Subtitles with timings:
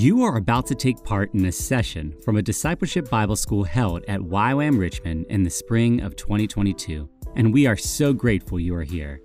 [0.00, 4.04] You are about to take part in a session from a discipleship Bible school held
[4.06, 8.84] at YWAM Richmond in the spring of 2022, and we are so grateful you are
[8.84, 9.20] here.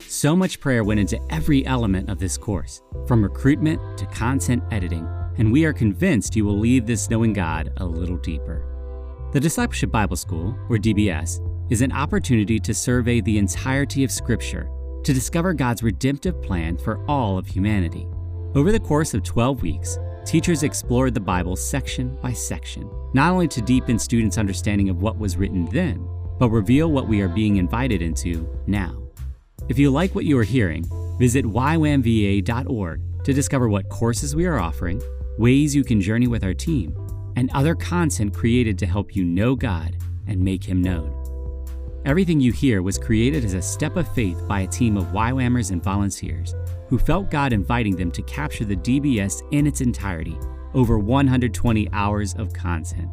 [0.00, 5.06] So much prayer went into every element of this course, from recruitment to content editing,
[5.38, 9.30] and we are convinced you will leave this knowing God a little deeper.
[9.32, 11.38] The Discipleship Bible School, or DBS,
[11.70, 14.68] is an opportunity to survey the entirety of Scripture
[15.04, 18.08] to discover God's redemptive plan for all of humanity.
[18.56, 23.46] Over the course of 12 weeks, teachers explored the Bible section by section, not only
[23.48, 26.06] to deepen students' understanding of what was written then,
[26.38, 29.00] but reveal what we are being invited into now.
[29.68, 30.84] If you like what you are hearing,
[31.18, 35.00] visit ywamva.org to discover what courses we are offering,
[35.38, 36.94] ways you can journey with our team,
[37.36, 41.22] and other content created to help you know God and make Him known.
[42.04, 45.70] Everything you hear was created as a step of faith by a team of YWAMers
[45.70, 46.54] and volunteers
[46.88, 50.38] who felt God inviting them to capture the DBS in its entirety,
[50.74, 53.08] over 120 hours of content.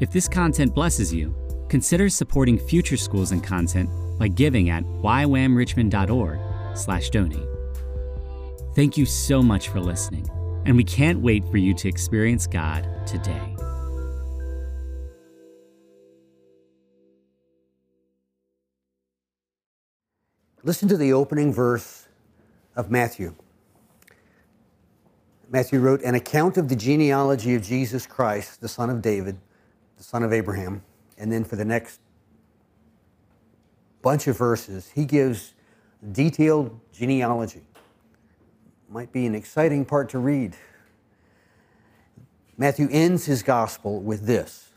[0.00, 1.34] If this content blesses you,
[1.68, 7.48] consider supporting future schools and content by giving at ywamrichmond.org/donate.
[8.74, 10.28] Thank you so much for listening,
[10.66, 13.56] and we can't wait for you to experience God today.
[20.64, 22.03] Listen to the opening verse
[22.76, 23.34] of Matthew.
[25.50, 29.36] Matthew wrote, An account of the genealogy of Jesus Christ, the son of David,
[29.96, 30.82] the son of Abraham.
[31.16, 32.00] And then for the next
[34.02, 35.54] bunch of verses, he gives
[36.12, 37.62] detailed genealogy.
[38.88, 40.56] Might be an exciting part to read.
[42.56, 44.70] Matthew ends his gospel with this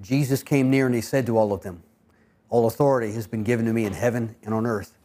[0.00, 1.82] Jesus came near and he said to all of them,
[2.48, 4.95] All authority has been given to me in heaven and on earth.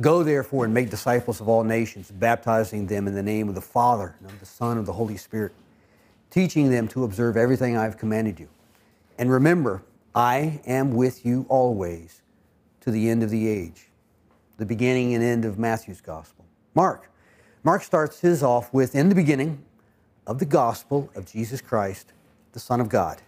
[0.00, 3.60] Go therefore and make disciples of all nations, baptizing them in the name of the
[3.60, 5.52] Father, and of the Son, and of the Holy Spirit,
[6.30, 8.48] teaching them to observe everything I have commanded you.
[9.18, 9.82] And remember,
[10.14, 12.22] I am with you always
[12.80, 13.88] to the end of the age.
[14.58, 16.44] The beginning and end of Matthew's gospel.
[16.74, 17.10] Mark.
[17.62, 19.64] Mark starts his off with, in the beginning
[20.26, 22.12] of the gospel of Jesus Christ,
[22.52, 23.22] the Son of God.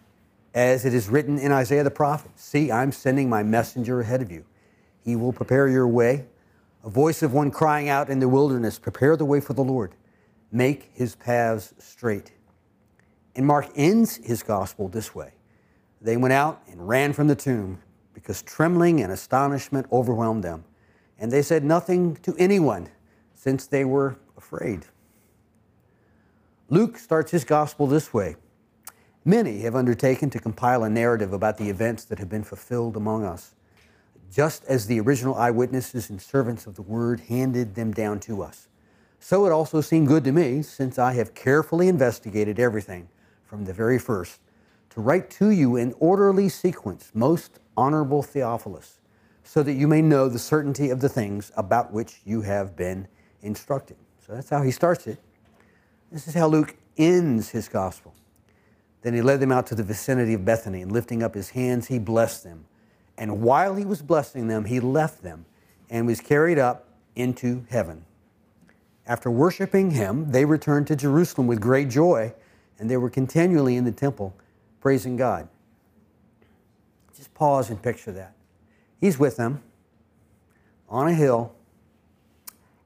[0.52, 4.32] As it is written in Isaiah the prophet See, I'm sending my messenger ahead of
[4.32, 4.44] you.
[5.04, 6.26] He will prepare your way
[6.86, 9.92] a voice of one crying out in the wilderness, Prepare the way for the Lord,
[10.52, 12.30] make his paths straight.
[13.34, 15.32] And Mark ends his gospel this way
[16.00, 17.82] They went out and ran from the tomb
[18.14, 20.64] because trembling and astonishment overwhelmed them.
[21.18, 22.88] And they said nothing to anyone
[23.34, 24.86] since they were afraid.
[26.70, 28.36] Luke starts his gospel this way
[29.24, 33.24] Many have undertaken to compile a narrative about the events that have been fulfilled among
[33.24, 33.55] us
[34.32, 38.68] just as the original eyewitnesses and servants of the word handed them down to us.
[39.18, 43.08] So it also seemed good to me, since I have carefully investigated everything
[43.44, 44.40] from the very first,
[44.90, 48.98] to write to you in orderly sequence, most honorable Theophilus,
[49.42, 53.08] so that you may know the certainty of the things about which you have been
[53.42, 53.96] instructed.
[54.26, 55.18] So that's how he starts it.
[56.10, 58.14] This is how Luke ends his gospel.
[59.02, 61.86] Then he led them out to the vicinity of Bethany, and lifting up his hands,
[61.86, 62.66] he blessed them.
[63.18, 65.46] And while he was blessing them, he left them
[65.88, 68.04] and was carried up into heaven.
[69.06, 72.34] After worshiping him, they returned to Jerusalem with great joy,
[72.78, 74.34] and they were continually in the temple
[74.80, 75.48] praising God.
[77.16, 78.34] Just pause and picture that.
[79.00, 79.62] He's with them
[80.88, 81.54] on a hill,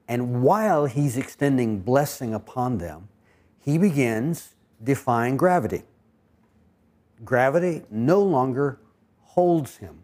[0.07, 3.07] and while he's extending blessing upon them,
[3.59, 5.83] he begins defying gravity.
[7.23, 8.79] Gravity no longer
[9.21, 10.00] holds him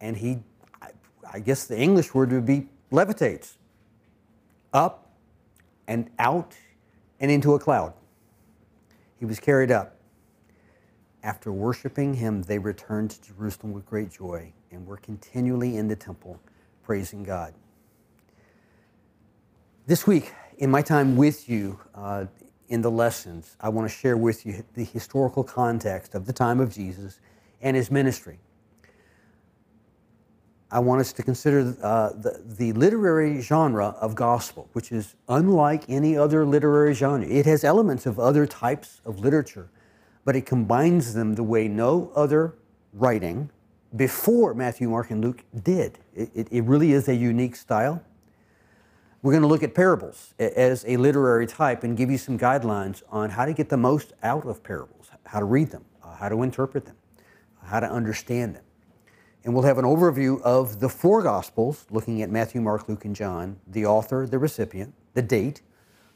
[0.00, 0.38] and he,
[1.32, 3.54] I guess the English word would be levitates
[4.72, 5.10] up
[5.86, 6.54] and out
[7.20, 7.92] and into a cloud.
[9.18, 9.96] He was carried up.
[11.22, 15.96] After worshiping him, they returned to Jerusalem with great joy and were continually in the
[15.96, 16.40] temple
[16.84, 17.54] praising God.
[19.86, 22.26] This week, in my time with you uh,
[22.68, 26.60] in the lessons, I want to share with you the historical context of the time
[26.60, 27.20] of Jesus
[27.60, 28.38] and his ministry.
[30.70, 35.84] I want us to consider uh, the, the literary genre of gospel, which is unlike
[35.88, 37.26] any other literary genre.
[37.26, 39.70] It has elements of other types of literature,
[40.24, 42.54] but it combines them the way no other
[42.92, 43.50] writing
[43.96, 45.98] before Matthew, Mark, and Luke did.
[46.14, 48.02] It, it, it really is a unique style.
[49.22, 53.02] We're going to look at parables as a literary type and give you some guidelines
[53.10, 56.28] on how to get the most out of parables, how to read them, uh, how
[56.28, 56.96] to interpret them,
[57.64, 58.62] how to understand them.
[59.48, 63.16] And we'll have an overview of the four Gospels, looking at Matthew, Mark, Luke, and
[63.16, 65.62] John, the author, the recipient, the date,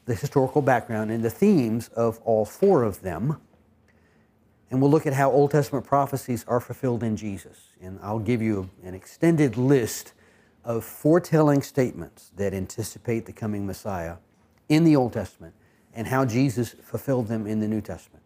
[0.05, 3.41] the historical background and the themes of all four of them.
[4.69, 7.69] And we'll look at how Old Testament prophecies are fulfilled in Jesus.
[7.81, 10.13] And I'll give you an extended list
[10.63, 14.17] of foretelling statements that anticipate the coming Messiah
[14.69, 15.55] in the Old Testament
[15.95, 18.23] and how Jesus fulfilled them in the New Testament.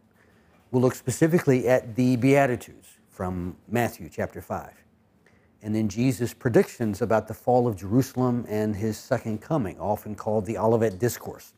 [0.69, 4.83] We'll look specifically at the Beatitudes from Matthew chapter 5.
[5.67, 10.45] And then Jesus' predictions about the fall of Jerusalem and his second coming, often called
[10.45, 11.51] the Olivet Discourse.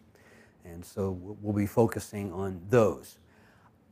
[0.66, 3.20] And so we'll be focusing on those.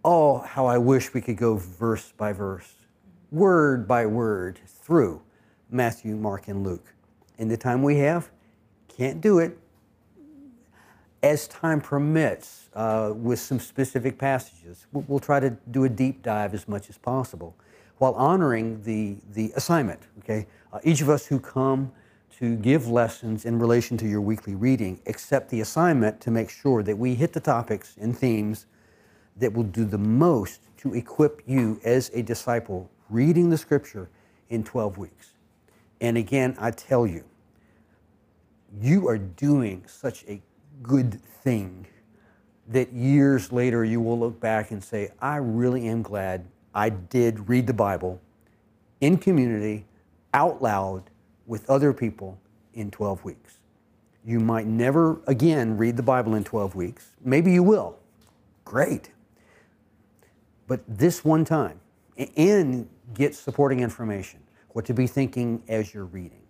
[0.04, 2.74] Oh, how I wish we could go verse by verse,
[3.30, 5.22] word by word through
[5.70, 6.96] Matthew, Mark, and Luke.
[7.38, 8.32] In the time we have,
[8.88, 9.56] can't do it.
[11.22, 16.56] As time permits, uh, with some specific passages, we'll try to do a deep dive
[16.56, 17.56] as much as possible
[17.98, 20.02] while honoring the, the assignment.
[20.20, 20.48] Okay?
[20.72, 21.92] Uh, each of us who come
[22.40, 26.84] to give lessons in relation to your weekly reading accept the assignment to make sure
[26.84, 28.68] that we hit the topics and themes
[29.38, 34.10] that will do the most to equip you as a disciple reading the scripture
[34.50, 35.34] in 12 weeks.
[36.00, 37.24] And again, I tell you,
[38.80, 40.42] you are doing such a
[40.84, 41.88] good thing
[42.68, 46.46] that years later you will look back and say, I really am glad
[46.78, 48.22] I did read the Bible
[49.02, 49.86] in community,
[50.32, 51.10] out loud,
[51.48, 52.40] with other people
[52.76, 53.58] in 12 weeks.
[54.24, 57.14] You might never again read the Bible in 12 weeks.
[57.26, 57.98] Maybe you will.
[58.64, 59.10] Great.
[60.68, 61.80] But this one time,
[62.36, 64.40] and get supporting information,
[64.70, 66.44] what to be thinking as you're reading.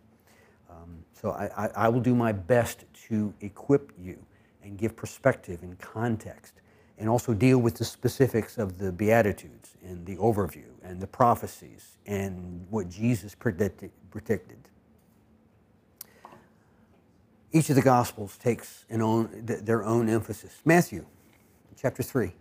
[0.69, 4.18] Um, so I, I, I will do my best to equip you
[4.62, 6.56] and give perspective and context
[6.97, 11.97] and also deal with the specifics of the Beatitudes and the overview and the prophecies
[12.05, 13.91] and what Jesus predicted.
[17.51, 20.61] each of the Gospels takes own, their own emphasis.
[20.65, 21.05] Matthew,
[21.81, 22.33] chapter 3.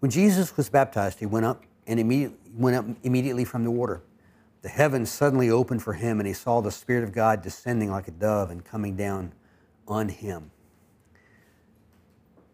[0.00, 4.02] When Jesus was baptized, he went up and immediately, went up immediately from the water.
[4.62, 8.08] The heavens suddenly opened for him, and he saw the Spirit of God descending like
[8.08, 9.32] a dove and coming down
[9.88, 10.50] on him.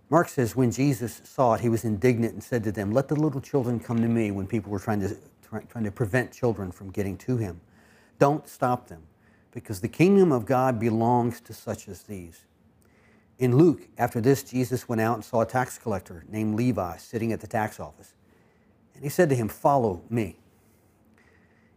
[0.08, 3.16] Mark says, when Jesus saw it, he was indignant and said to them, Let the
[3.16, 5.16] little children come to me when people were trying to,
[5.68, 7.60] trying to prevent children from getting to him.
[8.18, 9.02] Don't stop them
[9.50, 12.44] because the kingdom of God belongs to such as these.
[13.38, 17.32] In Luke, after this, Jesus went out and saw a tax collector named Levi sitting
[17.32, 18.14] at the tax office.
[18.94, 20.36] And he said to him, Follow me.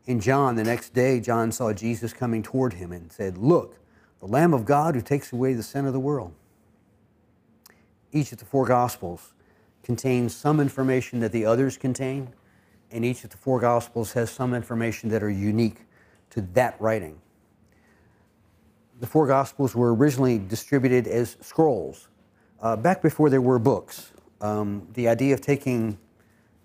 [0.05, 3.77] In John, the next day, John saw Jesus coming toward him and said, Look,
[4.19, 6.33] the Lamb of God who takes away the sin of the world.
[8.11, 9.33] Each of the four Gospels
[9.83, 12.33] contains some information that the others contain,
[12.91, 15.85] and each of the four Gospels has some information that are unique
[16.31, 17.19] to that writing
[18.99, 22.09] the four Gospels were originally distributed as scrolls,
[22.61, 24.11] uh, back before there were books.
[24.41, 25.97] Um, the idea of taking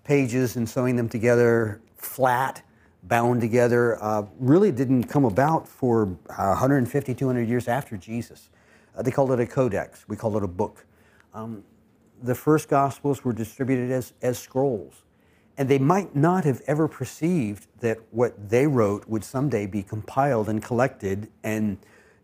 [0.03, 2.61] pages and sewing them together flat,
[3.03, 8.49] bound together, uh, really didn't come about for 150, 200 years after Jesus.
[8.95, 10.85] Uh, they called it a codex, we call it a book.
[11.35, 11.63] Um,
[12.23, 15.03] the first Gospels were distributed as, as scrolls.
[15.57, 20.49] And they might not have ever perceived that what they wrote would someday be compiled
[20.49, 21.77] and collected and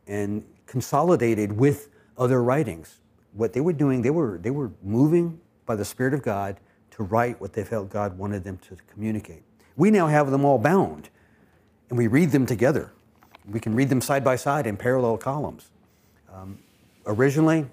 [0.08, 3.00] and consolidated with other writings.
[3.34, 6.57] What they were doing, they were, they were moving by the Spirit of God
[6.92, 9.44] to write what they felt God wanted them to communicate.
[9.78, 11.09] We now have them all bound,
[11.90, 12.92] and we read them together.
[13.50, 15.71] We can read them side by side in parallel columns.
[16.31, 16.59] Um,
[17.06, 17.68] originally,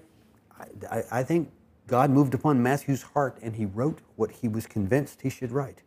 [0.89, 1.51] I, I think
[1.87, 5.81] God moved upon Matthew's heart and he wrote what he was convinced he should write.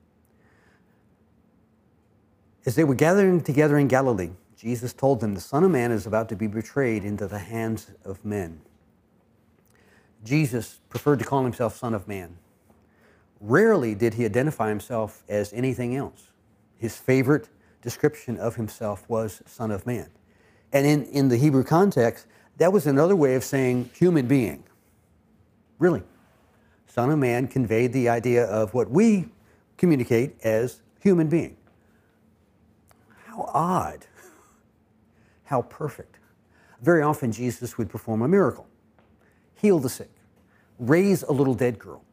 [2.64, 6.06] As they were gathering together in Galilee, Jesus told them, The Son of Man is
[6.06, 8.60] about to be betrayed into the hands of men.
[10.24, 12.36] Jesus preferred to call himself Son of Man.
[13.40, 16.28] Rarely did he identify himself as anything else.
[16.78, 17.48] His favorite
[17.82, 20.10] description of himself was Son of Man.
[20.72, 22.26] And in, in the Hebrew context,
[22.62, 24.62] that was another way of saying human being.
[25.80, 26.04] Really.
[26.86, 29.24] Son of Man conveyed the idea of what we
[29.76, 31.56] communicate as human being.
[33.26, 34.06] How odd
[35.44, 36.20] how perfect.
[36.80, 38.68] Very often, Jesus would perform a miracle
[39.56, 40.10] heal the sick,
[40.78, 42.04] raise a little dead girl,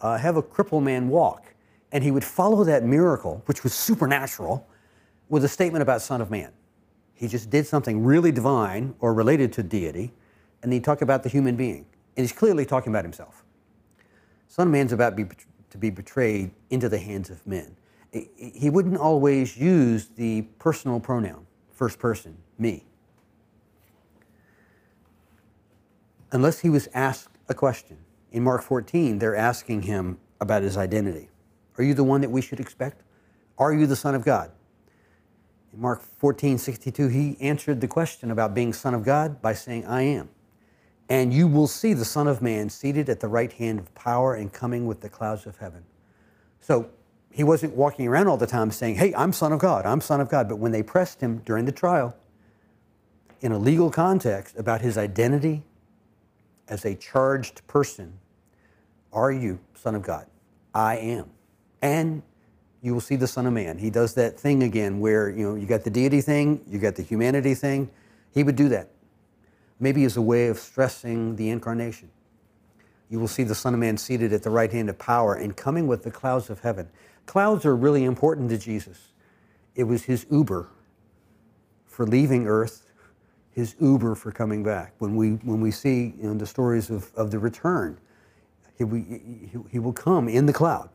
[0.00, 1.54] uh, have a crippled man walk.
[1.90, 4.68] And he would follow that miracle, which was supernatural,
[5.28, 6.52] with a statement about Son of Man.
[7.20, 10.14] He just did something really divine or related to deity,
[10.62, 11.84] and he talked about the human being.
[12.16, 13.44] And he's clearly talking about himself.
[14.48, 15.26] Son of Man's about be,
[15.68, 17.76] to be betrayed into the hands of men.
[18.10, 22.86] He wouldn't always use the personal pronoun, first person, me.
[26.32, 27.98] Unless he was asked a question.
[28.32, 31.28] In Mark 14, they're asking him about his identity.
[31.76, 33.02] Are you the one that we should expect?
[33.58, 34.52] Are you the Son of God?
[35.72, 39.86] In Mark 14, 62, he answered the question about being Son of God by saying,
[39.86, 40.28] I am.
[41.08, 44.34] And you will see the Son of Man seated at the right hand of power
[44.34, 45.84] and coming with the clouds of heaven.
[46.60, 46.90] So
[47.32, 50.20] he wasn't walking around all the time saying, Hey, I'm Son of God, I'm Son
[50.20, 50.48] of God.
[50.48, 52.16] But when they pressed him during the trial,
[53.40, 55.62] in a legal context, about his identity
[56.68, 58.18] as a charged person,
[59.12, 60.26] are you Son of God?
[60.74, 61.30] I am.
[61.82, 62.22] And
[62.82, 63.78] you will see the Son of Man.
[63.78, 66.96] He does that thing again where, you know, you got the deity thing, you got
[66.96, 67.90] the humanity thing.
[68.32, 68.90] He would do that.
[69.78, 72.10] Maybe as a way of stressing the incarnation.
[73.10, 75.56] You will see the Son of Man seated at the right hand of power and
[75.56, 76.88] coming with the clouds of heaven.
[77.26, 79.08] Clouds are really important to Jesus.
[79.74, 80.68] It was his Uber
[81.86, 82.86] for leaving earth,
[83.50, 84.94] his Uber for coming back.
[84.98, 87.98] When we, when we see you know, the stories of, of the return,
[88.78, 90.88] he, he, he will come in the cloud.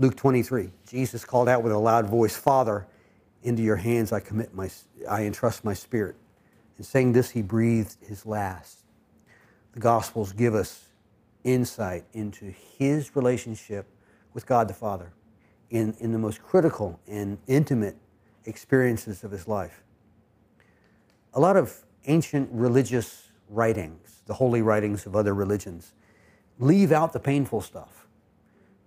[0.00, 2.86] Luke 23, Jesus called out with a loud voice, Father,
[3.42, 4.70] into your hands I commit my,
[5.10, 6.14] I entrust my spirit.
[6.78, 8.84] In saying this, he breathed his last.
[9.72, 10.86] The Gospels give us
[11.42, 13.86] insight into his relationship
[14.34, 15.12] with God the Father
[15.70, 17.96] in, in the most critical and intimate
[18.44, 19.82] experiences of his life.
[21.34, 25.92] A lot of ancient religious writings, the holy writings of other religions,
[26.60, 27.97] leave out the painful stuff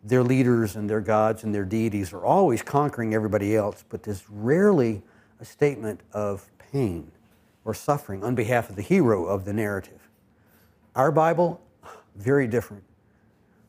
[0.04, 4.24] their leaders and their gods and their deities are always conquering everybody else, but there's
[4.30, 5.04] rarely
[5.40, 7.12] a statement of pain
[7.66, 10.10] or suffering on behalf of the hero of the narrative.
[10.96, 11.62] Our Bible,
[12.16, 12.84] very different.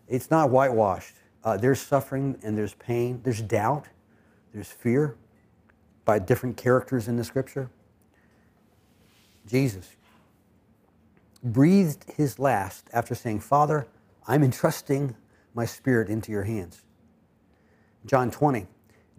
[0.09, 1.15] It's not whitewashed.
[1.45, 3.87] Uh, there's suffering and there's pain, there's doubt,
[4.53, 5.17] there's fear
[6.05, 7.71] by different characters in the scripture.
[9.47, 9.97] Jesus
[11.43, 13.87] breathed his last after saying, Father,
[14.27, 15.17] I'm entrusting
[15.55, 16.83] my spirit into your hands.
[18.07, 18.67] John 20.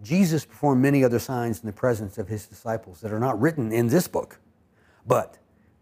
[0.02, 3.72] Jesus performed many other signs in the presence of his disciples that are not written
[3.72, 4.38] in this book,
[5.06, 5.38] but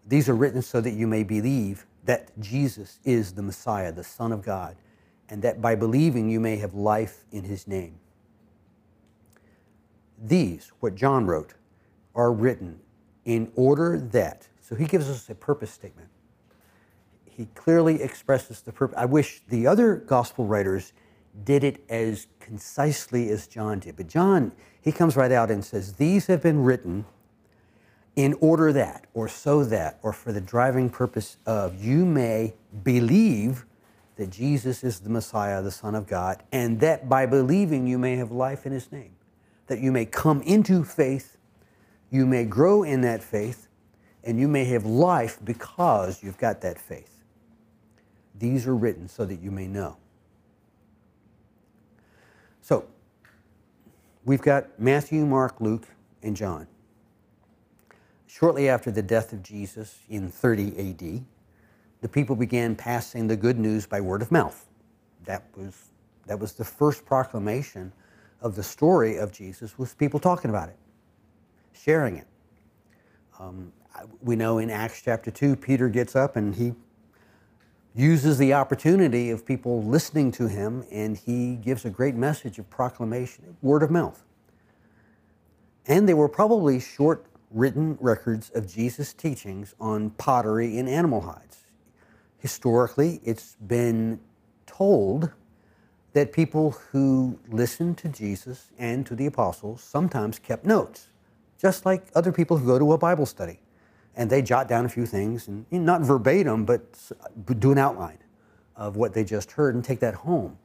[0.06, 4.30] these are written so that you may believe that Jesus is the Messiah, the Son
[4.30, 4.76] of God,
[5.28, 7.98] and that by believing you may have life in his name.
[10.22, 11.54] These, what John wrote,
[12.14, 12.78] are written
[13.24, 16.08] in order that, so he gives us a purpose statement
[17.36, 18.96] he clearly expresses the purpose.
[18.98, 20.92] I wish the other gospel writers
[21.44, 23.96] did it as concisely as John did.
[23.96, 27.06] But John, he comes right out and says, These have been written
[28.14, 33.64] in order that, or so that, or for the driving purpose of you may believe
[34.16, 38.16] that Jesus is the Messiah, the Son of God, and that by believing you may
[38.16, 39.16] have life in his name.
[39.68, 41.38] That you may come into faith,
[42.10, 43.68] you may grow in that faith,
[44.22, 47.21] and you may have life because you've got that faith.
[48.42, 49.98] These are written so that you may know.
[52.60, 52.86] So,
[54.24, 55.86] we've got Matthew, Mark, Luke,
[56.24, 56.66] and John.
[58.26, 61.24] Shortly after the death of Jesus in 30 AD,
[62.00, 64.66] the people began passing the good news by word of mouth.
[65.24, 65.90] That was,
[66.26, 67.92] that was the first proclamation
[68.40, 70.76] of the story of Jesus was people talking about it,
[71.74, 72.26] sharing it.
[73.38, 73.72] Um,
[74.20, 76.74] we know in Acts chapter 2, Peter gets up and he
[77.94, 82.68] uses the opportunity of people listening to him, and he gives a great message of
[82.70, 84.24] proclamation, word of mouth.
[85.86, 91.64] And they were probably short written records of Jesus' teachings on pottery and animal hides.
[92.38, 94.18] Historically, it's been
[94.66, 95.30] told
[96.14, 101.08] that people who listened to Jesus and to the apostles sometimes kept notes,
[101.58, 103.60] just like other people who go to a Bible study
[104.16, 106.84] and they jot down a few things, and not verbatim, but
[107.58, 108.18] do an outline
[108.76, 110.58] of what they just heard and take that home.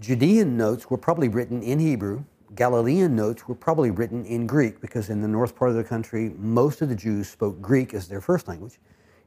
[0.00, 2.24] Judean notes were probably written in Hebrew.
[2.54, 6.32] Galilean notes were probably written in Greek because in the north part of the country,
[6.38, 8.78] most of the Jews spoke Greek as their first language.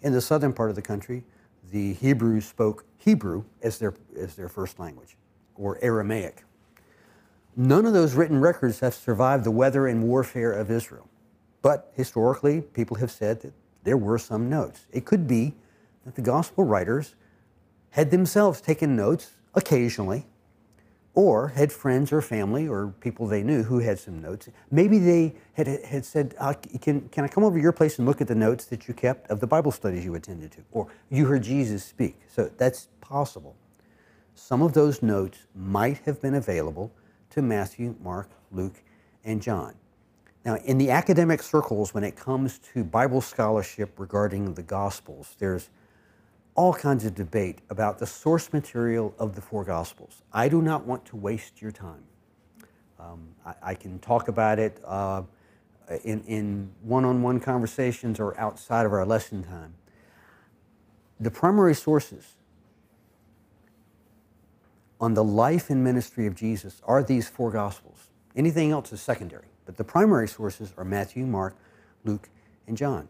[0.02, 1.24] In the southern part of the country,
[1.70, 5.18] the Hebrews spoke Hebrew as their, as their first language,
[5.56, 6.44] or Aramaic.
[7.56, 11.08] None of those written records have survived the weather and warfare of Israel.
[11.62, 13.54] But historically, people have said that
[13.84, 14.86] there were some notes.
[14.92, 15.54] It could be
[16.06, 17.16] that the gospel writers
[17.92, 20.26] had themselves taken notes occasionally,
[21.14, 24.48] or had friends or family or people they knew who had some notes.
[24.72, 28.08] Maybe they had, had said, uh, can, can I come over to your place and
[28.08, 30.62] look at the notes that you kept of the Bible studies you attended to?
[30.72, 32.16] Or you heard Jesus speak.
[32.34, 33.56] So that's possible.
[34.36, 36.94] Some of those notes might have been available
[37.32, 38.82] to Matthew, Mark, Luke,
[39.26, 39.76] and John.
[40.44, 45.70] Now, in the academic circles, when it comes to Bible scholarship regarding the Gospels, there's
[46.56, 50.24] all kinds of debate about the source material of the four Gospels.
[50.34, 52.04] I do not want to waste your time.
[53.00, 55.24] Um, I, I, can talk about it uh,
[56.04, 59.74] in, in one-on-one conversations or outside of our lesson time.
[61.20, 62.34] The primary sources
[65.00, 68.10] on the life and ministry of Jesus are these four Gospels.
[68.36, 71.56] Anything else is secondary, but the primary sources are Matthew, Mark,
[72.04, 72.28] Luke,
[72.68, 73.08] and John.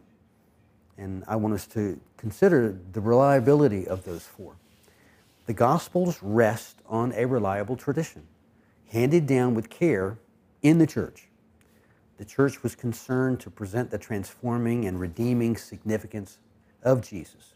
[0.96, 4.54] And I want us to consider the reliability of those four.
[5.46, 8.28] The Gospels rest on a reliable tradition,
[8.90, 10.18] handed down with care
[10.62, 11.26] in the church.
[12.18, 16.38] The church was concerned to present the transforming and redeeming significance
[16.84, 17.54] of Jesus.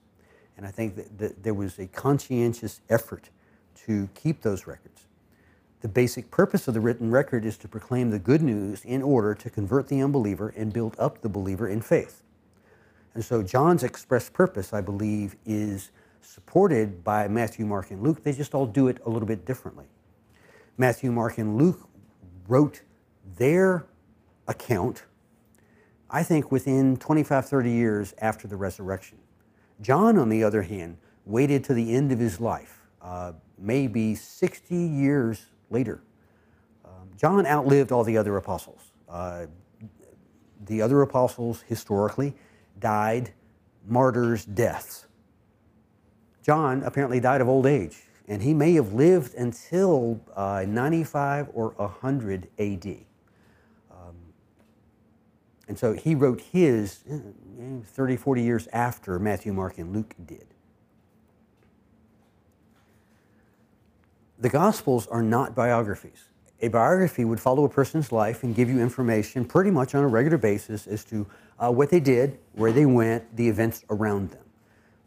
[0.56, 3.30] And I think that, that there was a conscientious effort
[3.84, 5.05] to keep those records.
[5.82, 9.34] The basic purpose of the written record is to proclaim the good news in order
[9.34, 12.22] to convert the unbeliever and build up the believer in faith.
[13.14, 15.90] And so John's express purpose, I believe, is
[16.22, 18.22] supported by Matthew, Mark, and Luke.
[18.22, 19.86] They just all do it a little bit differently.
[20.78, 21.88] Matthew, Mark, and Luke
[22.48, 22.82] wrote
[23.36, 23.86] their
[24.48, 25.04] account,
[26.10, 29.18] I think, within 25, 30 years after the resurrection.
[29.80, 34.74] John, on the other hand, waited to the end of his life, uh, maybe 60
[34.74, 36.02] years later.
[36.84, 38.92] Um, John outlived all the other apostles.
[39.08, 39.46] Uh,
[40.64, 42.34] the other apostles, historically,
[42.78, 43.32] died
[43.86, 45.06] martyrs' deaths.
[46.42, 47.96] John apparently died of old age,
[48.28, 52.86] and he may have lived until uh, 95 or 100 AD.
[53.90, 54.14] Um,
[55.68, 57.18] and so he wrote his uh,
[57.84, 60.46] 30, 40 years after Matthew, Mark, and Luke did.
[64.38, 66.28] The Gospels are not biographies.
[66.60, 70.08] A biography would follow a person's life and give you information pretty much on a
[70.08, 71.26] regular basis as to
[71.58, 74.44] uh, what they did, where they went, the events around them.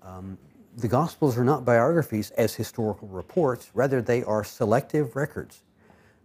[0.02, 0.38] Um,
[0.78, 5.62] the Gospels are not biographies as historical reports, rather, they are selective records.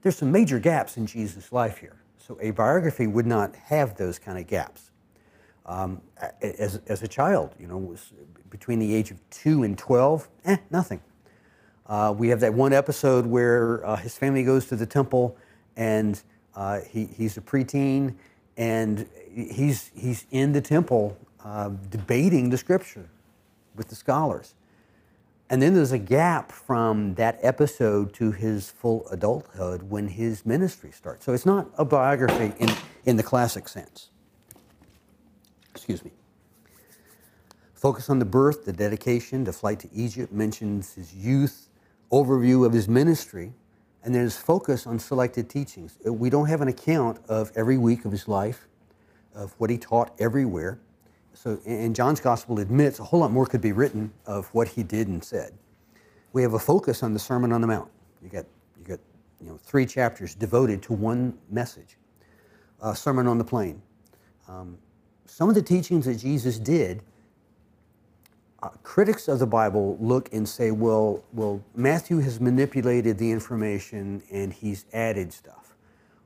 [0.02, 4.18] There's some major gaps in Jesus' life here, so a biography would not have those
[4.18, 4.90] kind of gaps.
[5.66, 6.00] Um,
[6.40, 8.12] as, as a child, you know, was
[8.50, 11.00] between the age of 2 and 12, eh, nothing.
[11.87, 15.37] Uh, we have that one episode where uh, his family goes to the temple
[15.77, 16.23] and
[16.55, 18.14] uh, he, he's a preteen
[18.57, 23.09] and he's, he's in the temple uh, debating the scripture
[23.77, 24.55] with the scholars.
[25.51, 30.90] And then there's a gap from that episode to his full adulthood when his ministry
[30.90, 31.27] starts.
[31.27, 32.70] So it's not a biography in,
[33.05, 34.09] in the classic sense.
[35.75, 36.12] Excuse me.
[37.75, 41.68] Focus on the birth, the dedication, the flight to Egypt mentions his youth,
[42.10, 43.52] overview of his ministry,
[44.02, 45.98] and then his focus on selected teachings.
[46.06, 48.68] Uh, we don't have an account of every week of his life,
[49.34, 50.78] of what he taught everywhere.
[51.32, 54.82] So, and John's gospel admits a whole lot more could be written of what he
[54.82, 55.52] did and said.
[56.32, 57.90] We have a focus on the Sermon on the Mount.
[58.22, 58.46] You got,
[58.78, 59.00] you got,
[59.40, 61.96] you know, three chapters devoted to one message.
[62.80, 63.80] Uh, Sermon on the Plain.
[64.48, 64.78] Um,
[65.26, 67.02] some of the teachings that Jesus did
[68.64, 74.22] uh, critics of the Bible look and say, well, well, Matthew has manipulated the information
[74.33, 75.77] and he's added stuff,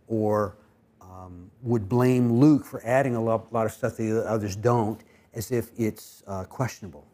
[0.06, 0.56] or
[1.00, 5.00] um, would blame Luke for adding a lot, lot, of stuff that the others don't,
[5.34, 7.04] as if it's uh, questionable.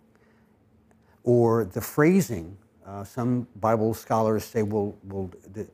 [1.22, 2.54] Or the phrasing,
[2.86, 5.66] uh, some Bible scholars say, well, well the,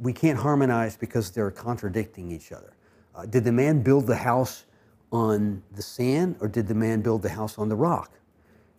[0.00, 2.72] we can't harmonize because they're contradicting each other.
[3.14, 4.64] Uh, did the man build the house
[5.12, 8.19] on the sand, or did the man build the house on the rock?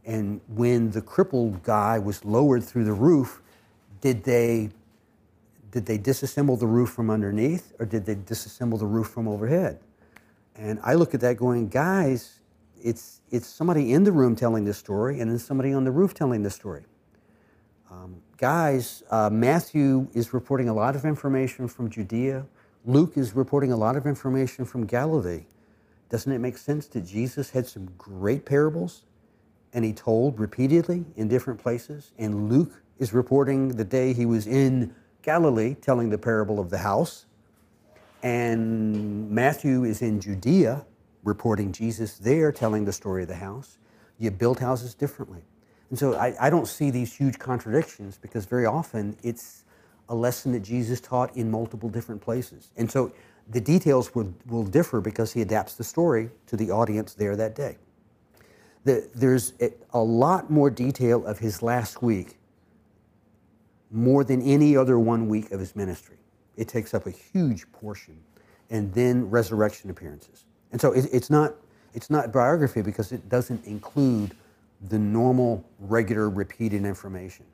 [0.06, 3.42] And when the crippled guy was lowered through the roof,
[4.02, 4.70] did they
[5.72, 9.80] did they disassemble the roof from underneath or did they disassemble the roof from overhead?
[10.56, 12.40] And I look at that going, guys,
[12.84, 16.14] it's it's somebody in the room telling this story and then somebody on the roof
[16.14, 16.84] telling this story.
[17.90, 22.46] Um, guys, uh, Matthew is reporting a lot of information from Judea.
[22.86, 25.46] Luke is reporting a lot of information from Galilee.
[26.10, 29.04] Doesn't it make sense that Jesus had some great parables
[29.74, 32.12] and he told repeatedly in different places.
[32.18, 36.80] And Luke is reporting the day he was in Galilee telling the parable of the
[36.80, 37.26] house.
[38.24, 40.86] And Matthew is in Judea
[41.24, 43.78] reporting Jesus there telling the story of the house.
[44.20, 45.42] You build houses differently.
[45.90, 49.64] And so I, I don't see these huge contradictions because very often it's
[50.10, 52.72] a lesson that Jesus taught in multiple different places.
[52.78, 53.12] And so
[53.50, 57.56] the details will, will differ because he adapts the story to the audience there that
[57.56, 57.78] day
[58.86, 59.54] the, there's
[59.94, 62.38] a lot more detail of his last week,
[63.92, 66.18] more than any other one week of his ministry.
[66.58, 68.18] It takes up a huge portion.
[68.72, 70.46] and then resurrection appearances.
[70.72, 71.56] And so it, it's, not,
[71.94, 74.36] it's not biography because it doesn't include
[74.90, 77.46] the normal, regular, repeated information.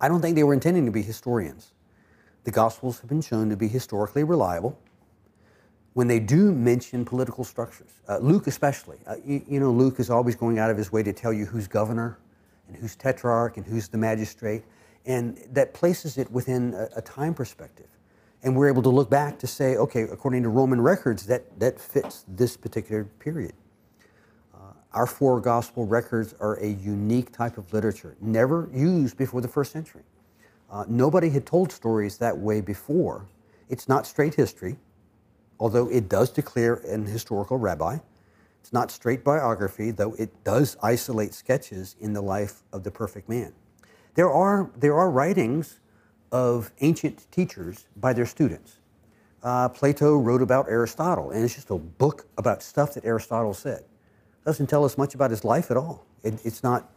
[0.00, 1.72] I don't think they were intending to be historians.
[2.44, 4.78] The Gospels have been shown to be historically reliable
[5.98, 7.90] when they do mention political structures.
[8.08, 8.98] Uh, Luke, especially.
[9.04, 11.44] Uh, you, you, know, Luke is always going out of his way to tell you
[11.44, 12.20] who's governor
[12.68, 14.62] and who's tetrarch and who's the magistrate.
[15.06, 17.88] And that places it within a, a time perspective.
[18.44, 21.80] And we're able to look back to say, okay, according to Roman records, that, that
[21.80, 23.54] fits this particular period.
[24.54, 24.58] Uh,
[24.92, 29.72] our four gospel records are a unique type of literature, never used before the first
[29.72, 30.04] century.
[30.70, 33.26] Uh, nobody had told stories that way before.
[33.68, 34.76] It's not straight history
[35.58, 37.98] although it does declare an historical rabbi.
[38.60, 43.28] It's not straight biography, though it does isolate sketches in the life of the perfect
[43.28, 43.52] man.
[44.14, 45.80] There are, there are writings
[46.32, 48.78] of ancient teachers by their students.
[49.42, 53.80] Uh, Plato wrote about Aristotle, and it's just a book about stuff that Aristotle said.
[53.80, 56.04] It doesn't tell us much about his life at all.
[56.22, 56.90] It, it's not,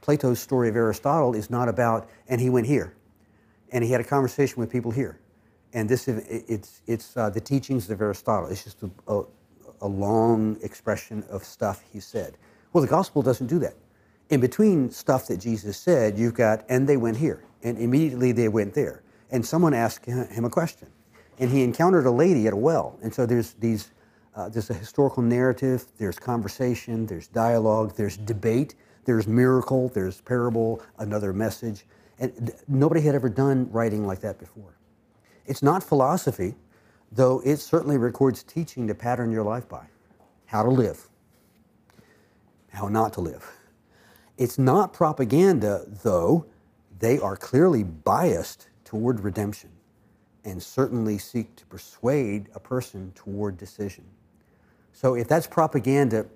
[0.00, 2.94] Plato's story of Aristotle is not about, and he went here,
[3.70, 5.20] and he had a conversation with people here
[5.72, 8.48] and this it's it's uh, the teachings of Aristotle.
[8.48, 9.24] It's just a, a,
[9.82, 12.36] a, long expression of stuff he said.
[12.72, 13.74] Well, the gospel doesn't do that.
[14.30, 18.48] In between stuff that Jesus said, you've got and they went here, and immediately they
[18.48, 20.88] went there, and someone asked him a question,
[21.38, 23.90] and he encountered a lady at a well, and so there's these.
[24.34, 30.80] Uh, there's a historical narrative, there's conversation, there's dialogue, there's debate, there's miracle, there's parable,
[30.98, 31.86] another message.
[32.20, 34.77] And nobody had ever done writing like that before.
[35.48, 36.54] It's not philosophy,
[37.10, 39.86] though it certainly records teaching to pattern your life by
[40.46, 41.08] how to live,
[42.68, 43.50] how not to live.
[44.36, 46.44] It's not propaganda, though
[46.98, 49.70] they are clearly biased toward redemption
[50.44, 54.04] and certainly seek to persuade a person toward decision.
[54.92, 56.26] So if that's propaganda,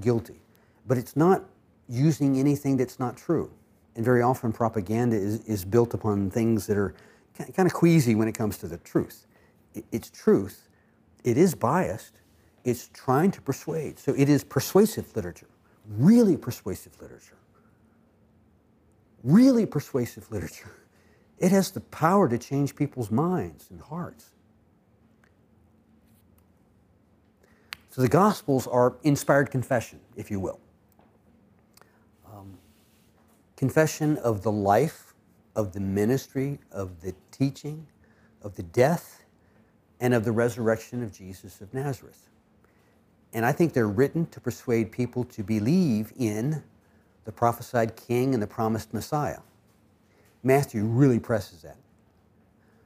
[0.00, 0.40] guilty.
[0.86, 1.44] But it's not
[1.88, 3.50] using anything that's not true.
[3.96, 6.94] And very often propaganda is, is built upon things that are
[7.38, 9.26] kind of queasy when it comes to the truth.
[9.90, 10.68] It's truth.
[11.24, 12.20] It is biased.
[12.64, 13.98] It's trying to persuade.
[13.98, 15.48] So it is persuasive literature,
[15.88, 17.36] really persuasive literature.
[19.22, 20.72] Really persuasive literature.
[21.38, 24.30] It has the power to change people's minds and hearts.
[27.90, 30.60] So the Gospels are inspired confession, if you will.
[32.32, 32.58] Um,
[33.56, 35.11] confession of the life
[35.54, 37.86] of the ministry, of the teaching,
[38.42, 39.24] of the death,
[40.00, 42.28] and of the resurrection of Jesus of Nazareth.
[43.32, 46.62] And I think they're written to persuade people to believe in
[47.24, 49.40] the prophesied king and the promised Messiah.
[50.42, 51.76] Matthew really presses that.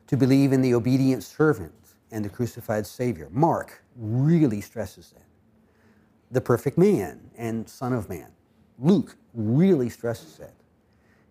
[0.09, 1.73] To believe in the obedient servant
[2.13, 3.29] and the crucified Savior.
[3.33, 5.25] Mark really stresses that.
[6.31, 8.29] The perfect man and Son of Man.
[8.79, 10.56] Luke really stresses that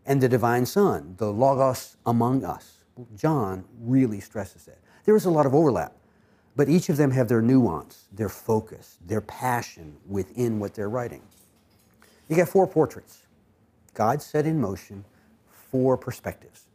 [0.05, 2.83] and the divine Son, the Logos among us.
[3.15, 4.79] John really stresses that.
[5.05, 5.93] There is a lot of overlap,
[6.55, 11.21] but each of them have their nuance, their focus, their passion within what they're writing.
[12.29, 13.23] You get four portraits.
[13.93, 15.05] God set in motion
[15.49, 16.65] four perspectives,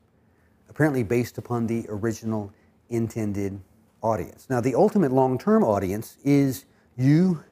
[0.69, 2.53] apparently based upon the original
[2.91, 3.61] intended
[4.03, 4.47] audience.
[4.49, 6.65] Now, the ultimate long term audience is
[6.97, 7.43] you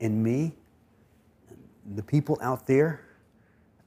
[0.00, 0.54] and me,
[1.94, 3.00] the people out there,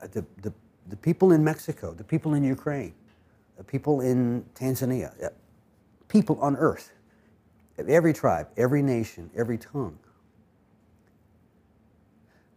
[0.02, 0.54] uh, the, the
[0.92, 2.94] the people in Mexico, the people in Ukraine,
[3.58, 5.30] the people in Tanzania, uh,
[6.10, 6.92] people on earth,
[7.88, 9.98] every tribe, every nation, every tongue.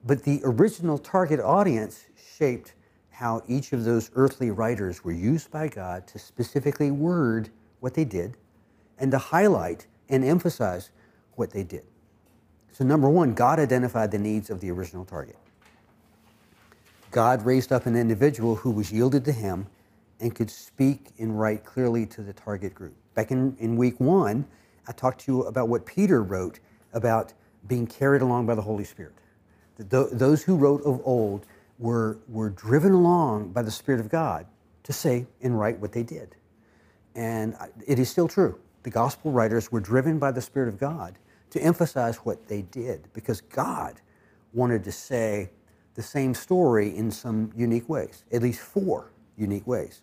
[0.05, 2.75] But the original target audience shaped
[3.11, 8.05] how each of those earthly writers were used by God to specifically word what they
[8.05, 8.37] did
[8.99, 10.91] and to highlight and emphasize
[11.37, 11.85] what they did.
[12.73, 15.37] So, number one, God identified the needs of the original target.
[17.15, 19.69] God raised up an individual who was yielded to him
[20.19, 22.97] and could speak and write clearly to the target group.
[23.15, 24.45] Back in, in week one,
[24.89, 26.59] I talked to you about what Peter wrote
[26.93, 27.33] about
[27.69, 29.15] being carried along by the Holy Spirit.
[29.77, 31.47] The, those who wrote of old
[31.79, 34.45] were, were driven along by the Spirit of God
[34.83, 36.35] to say and write what they did.
[37.15, 37.55] And
[37.87, 38.59] it is still true.
[38.83, 41.17] The gospel writers were driven by the Spirit of God
[41.51, 44.01] to emphasize what they did because God
[44.53, 45.51] wanted to say,
[45.95, 50.03] the same story in some unique ways, at least four unique ways,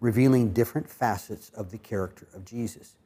[0.00, 2.96] revealing different facets of the character of Jesus.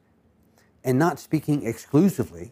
[0.83, 2.51] And not speaking exclusively,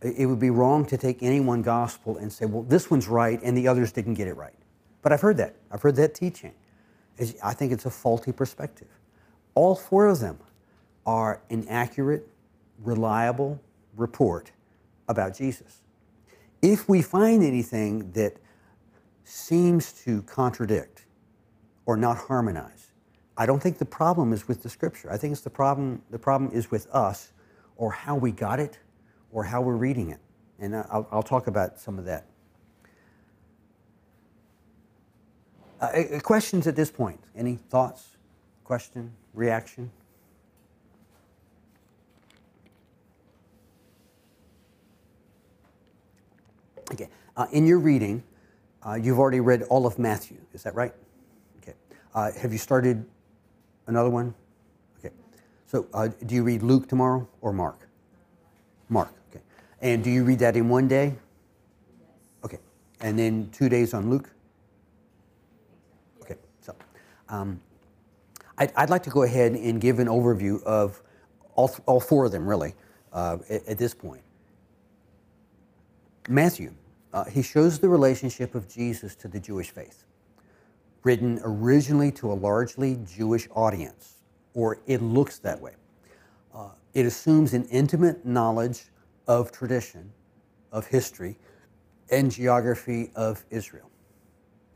[0.00, 3.40] it would be wrong to take any one gospel and say, well, this one's right
[3.42, 4.54] and the others didn't get it right.
[5.02, 5.56] But I've heard that.
[5.70, 6.52] I've heard that teaching.
[7.42, 8.88] I think it's a faulty perspective.
[9.54, 10.38] All four of them
[11.06, 12.28] are inaccurate
[12.82, 13.60] reliable
[13.96, 14.52] report
[15.08, 15.82] about Jesus.
[16.62, 18.36] If we find anything that
[19.28, 21.04] seems to contradict
[21.86, 22.92] or not harmonize,
[23.36, 25.12] I don't think the problem is with the scripture.
[25.12, 27.32] I think it's the problem, the problem is with us
[27.76, 28.78] or how we got it
[29.30, 30.18] or how we're reading it.
[30.58, 32.26] And I'll, I'll talk about some of that.
[35.80, 37.20] Uh, questions at this point?
[37.36, 38.16] Any thoughts,
[38.64, 39.90] question, reaction?
[46.90, 47.08] Okay.
[47.36, 48.24] Uh, in your reading,
[48.88, 50.38] uh, you've already read all of Matthew.
[50.54, 50.94] Is that right?
[51.62, 51.74] Okay.
[52.14, 53.04] Uh, have you started
[53.86, 54.34] another one?
[54.98, 55.14] Okay.
[55.66, 57.86] So, uh, do you read Luke tomorrow or Mark?
[58.88, 59.12] Mark.
[59.30, 59.42] Okay.
[59.82, 61.14] And do you read that in one day?
[62.44, 62.58] Okay.
[63.00, 64.30] And then two days on Luke?
[66.22, 66.36] Okay.
[66.62, 66.74] So,
[67.28, 67.60] um,
[68.56, 71.02] I'd, I'd, like to go ahead and give an overview of
[71.56, 72.74] all, all four of them, really,
[73.12, 74.22] uh, at, at this point.
[76.26, 76.72] Matthew,
[77.12, 80.04] uh, he shows the relationship of Jesus to the Jewish faith,
[81.02, 84.16] written originally to a largely Jewish audience,
[84.54, 85.72] or it looks that way.
[86.54, 88.84] Uh, it assumes an intimate knowledge
[89.26, 90.12] of tradition,
[90.72, 91.38] of history,
[92.10, 93.90] and geography of Israel.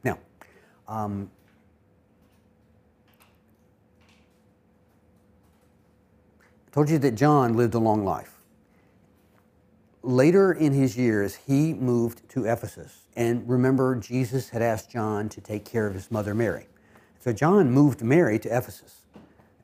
[0.04, 0.18] Now,
[0.88, 1.30] um,
[6.40, 8.41] I told you that John lived a long life
[10.02, 13.04] later in his years, he moved to Ephesus.
[13.16, 16.66] And remember, Jesus had asked John to take care of his mother Mary.
[17.20, 19.02] So John moved Mary to Ephesus.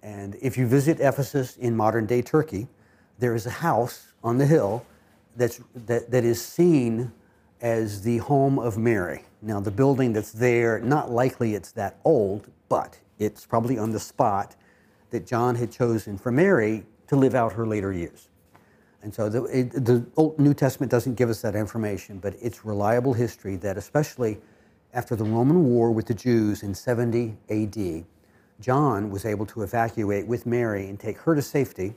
[0.02, 2.68] And if you visit Ephesus in modern day Turkey,
[3.18, 4.84] there is a house on the hill
[5.36, 7.12] that's, that, that is seen
[7.60, 9.24] as the home of Mary.
[9.42, 13.98] Now, the building that's there, not likely it's that old, but it's probably on the
[13.98, 14.54] spot
[15.10, 18.27] that John had chosen for Mary to live out her later years.
[19.02, 22.64] And so the, it, the Old New Testament doesn't give us that information, but it's
[22.64, 24.38] reliable history that, especially
[24.92, 28.04] after the Roman War with the Jews in 70 AD,
[28.60, 31.94] John was able to evacuate with Mary and take her to safety.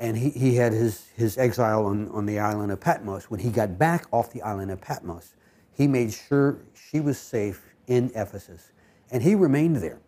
[0.00, 3.30] And he, he had his, his exile on, on the island of Patmos.
[3.30, 5.34] When he got back off the island of Patmos,
[5.72, 8.72] he made sure she was safe in Ephesus.
[9.10, 10.00] And he remained there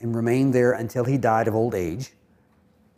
[0.00, 2.12] and remained there until he died of old age.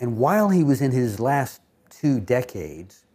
[0.00, 1.60] And while he was in his last
[2.04, 3.06] two decades,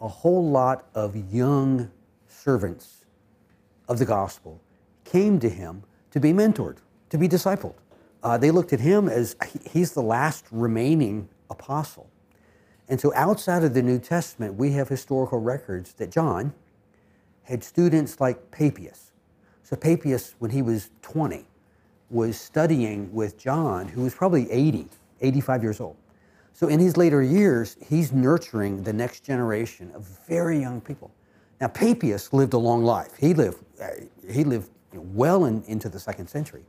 [0.00, 1.90] a whole lot of young
[2.26, 3.04] servants
[3.86, 4.58] of the gospel
[5.04, 6.78] came to him to be mentored,
[7.10, 7.74] to be discipled.
[8.22, 9.36] Uh, they looked at him as
[9.70, 12.08] he's the last remaining apostle.
[12.88, 16.54] And so outside of the New Testament, we have historical records that John
[17.42, 19.12] had students like Papias.
[19.64, 21.44] So Papias, when he was 20,
[22.08, 24.88] was studying with John, who was probably 80,
[25.20, 25.96] 85 years old.
[26.52, 31.10] So in his later years, he's nurturing the next generation of very young people.
[31.60, 33.16] Now, Papias lived a long life.
[33.18, 33.88] He lived, uh,
[34.30, 36.64] he lived well in, into the second century.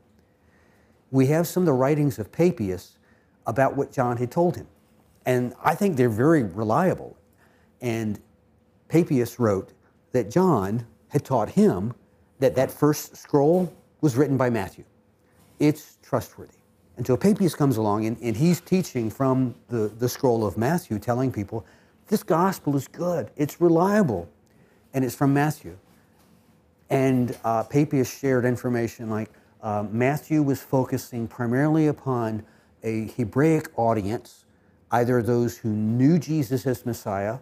[1.11, 2.97] We have some of the writings of Papias
[3.47, 4.67] about what John had told him.
[5.25, 7.17] And I think they're very reliable.
[7.81, 8.19] And
[8.87, 9.73] Papias wrote
[10.11, 11.93] that John had taught him
[12.39, 14.83] that that first scroll was written by Matthew.
[15.59, 16.60] It's trustworthy
[17.01, 21.31] until Papias comes along and, and he's teaching from the, the scroll of Matthew, telling
[21.31, 21.65] people
[22.09, 24.29] this gospel is good, it's reliable,
[24.93, 25.75] and it's from Matthew.
[26.91, 29.31] And uh, Papias shared information like
[29.63, 32.43] uh, Matthew was focusing primarily upon
[32.83, 34.45] a Hebraic audience,
[34.91, 37.39] either those who knew Jesus as Messiah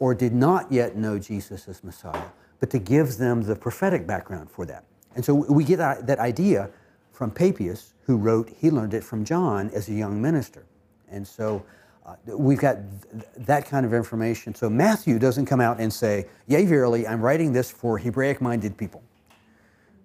[0.00, 2.28] or did not yet know Jesus as Messiah,
[2.60, 4.84] but to give them the prophetic background for that.
[5.16, 6.68] And so we get that, that idea
[7.10, 10.64] from Papias, who wrote, he learned it from John as a young minister.
[11.10, 11.62] And so
[12.06, 12.78] uh, we've got
[13.12, 14.54] th- that kind of information.
[14.54, 18.78] So Matthew doesn't come out and say, Yea, verily, I'm writing this for Hebraic minded
[18.78, 19.02] people.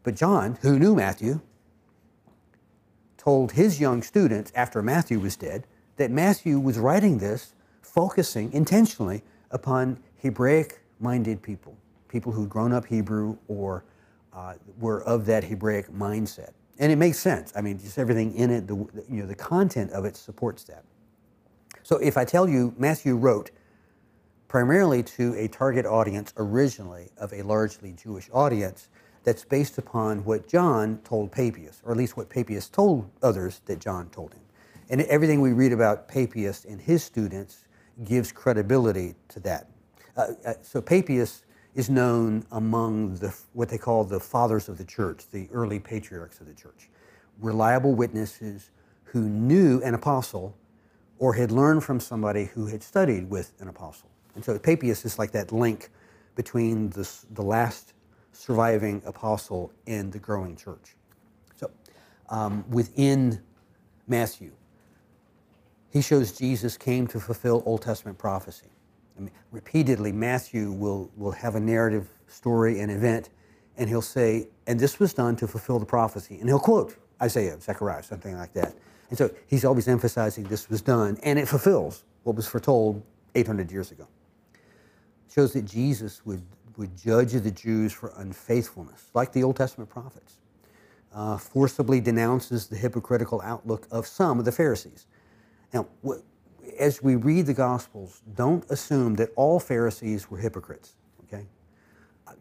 [0.04, 1.40] But John, who knew Matthew,
[3.16, 9.24] told his young students after Matthew was dead that Matthew was writing this focusing intentionally
[9.50, 11.78] upon Hebraic minded people,
[12.10, 13.86] people who'd grown up Hebrew or
[14.34, 17.54] uh, were of that Hebraic mindset and it makes sense.
[17.56, 20.84] I mean, just everything in it, the, you know, the content of it supports that.
[21.84, 23.52] So if I tell you Matthew wrote
[24.48, 28.90] primarily to a target audience originally of a largely Jewish audience,
[29.24, 33.80] that's based upon what John told Papias, or at least what Papias told others that
[33.80, 34.42] John told him.
[34.90, 37.66] And everything we read about Papias and his students
[38.04, 39.68] gives credibility to that.
[40.16, 41.43] Uh, uh so Papias
[41.76, 46.40] is known among the, what they call the fathers of the church, the early patriarchs
[46.40, 46.90] of the church.
[47.40, 48.70] Reliable witnesses
[49.06, 50.56] who knew an apostle
[51.20, 54.10] or had learned from somebody who had studied with an apostle.
[54.36, 55.90] And so Papias is like that link
[56.36, 57.94] between this, the last
[58.32, 60.96] surviving apostle and the growing church.
[61.56, 61.70] So
[62.30, 63.42] um, within
[64.08, 64.52] Matthew,
[65.92, 68.68] he shows Jesus came to fulfill Old Testament prophecy.
[69.18, 73.30] I mean, repeatedly, Matthew will, will have a narrative story, an event,
[73.78, 76.40] and he'll say, and this was done to fulfill the prophecy.
[76.40, 78.76] And he'll quote Isaiah, Zechariah, something like that.
[79.10, 83.04] And so he's always emphasizing this was done, and it fulfills what was foretold
[83.36, 84.08] 800 years ago.
[85.32, 86.44] shows that Jesus would,
[86.78, 90.38] would judge the Jews for unfaithfulness, like the Old Testament prophets.
[91.14, 95.06] Uh, forcibly denounces the hypocritical outlook of some of the Pharisees.
[95.74, 95.88] Now,
[96.80, 100.96] as we read the Gospels, don't assume that all Pharisees were hypocrites.
[101.28, 101.46] Okay,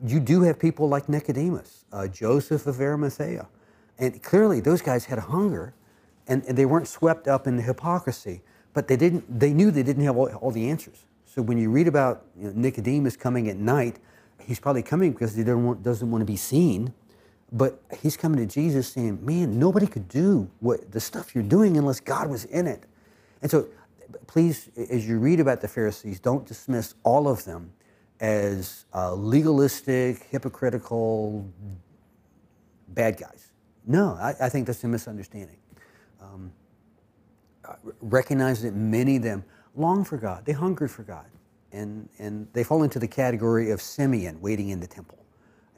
[0.04, 3.48] you do have people like Nicodemus, uh, Joseph of Arimathea,
[3.98, 5.74] and clearly those guys had a hunger
[6.28, 8.42] and, and they weren't swept up in the hypocrisy,
[8.72, 9.40] but they didn't.
[9.40, 11.04] They knew they didn't have all, all the answers.
[11.24, 13.98] So when you read about you know, Nicodemus coming at night,
[14.38, 16.92] he's probably coming because he doesn't want, doesn't want to be seen,
[17.50, 21.76] but he's coming to Jesus saying, "Man, nobody could do what the stuff you're doing
[21.76, 22.84] unless God was in it."
[23.42, 23.66] And so,
[24.26, 27.72] please, as you read about the Pharisees, don't dismiss all of them
[28.20, 31.50] as uh, legalistic, hypocritical,
[32.88, 33.50] bad guys.
[33.86, 35.56] No, I, I think that's a misunderstanding
[36.22, 36.52] um,
[38.00, 39.44] recognize that many of them
[39.74, 40.44] long for God.
[40.44, 41.26] They hungered for God.
[41.72, 45.24] And, and they fall into the category of Simeon waiting in the temple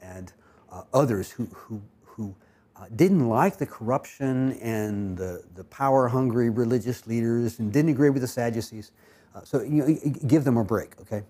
[0.01, 0.33] and
[0.71, 2.35] uh, others who, who, who
[2.77, 8.09] uh, didn't like the corruption and the, the power hungry religious leaders and didn't agree
[8.09, 8.91] with the Sadducees.
[9.33, 11.23] Uh, so you know, give them a break, okay?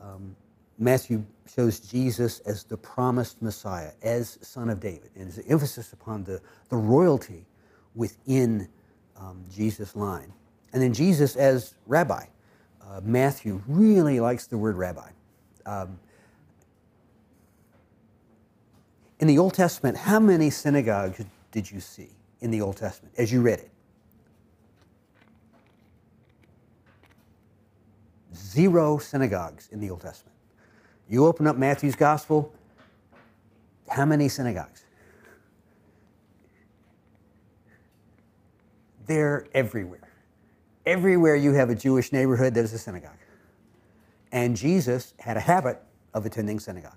[0.00, 0.34] Um,
[0.78, 6.24] Matthew shows Jesus as the promised Messiah, as Son of David, and his emphasis upon
[6.24, 6.40] the,
[6.70, 7.46] the royalty
[7.94, 8.68] within
[9.16, 10.32] um, Jesus' line.
[10.72, 12.24] And then Jesus as rabbi.
[12.84, 15.10] Uh, Matthew really likes the word rabbi.
[15.66, 15.98] Um,
[19.22, 22.08] in the Old Testament, how many synagogues did you see
[22.40, 23.70] in the Old Testament as you read it?
[28.34, 30.36] Zero synagogues in the Old Testament.
[31.08, 32.52] You open up Matthew's gospel,
[33.88, 34.82] how many synagogues?
[39.06, 40.08] They're everywhere.
[40.84, 43.12] Everywhere you have a Jewish neighborhood, there's a synagogue.
[44.32, 45.80] And Jesus had a habit
[46.12, 46.96] of attending synagogue.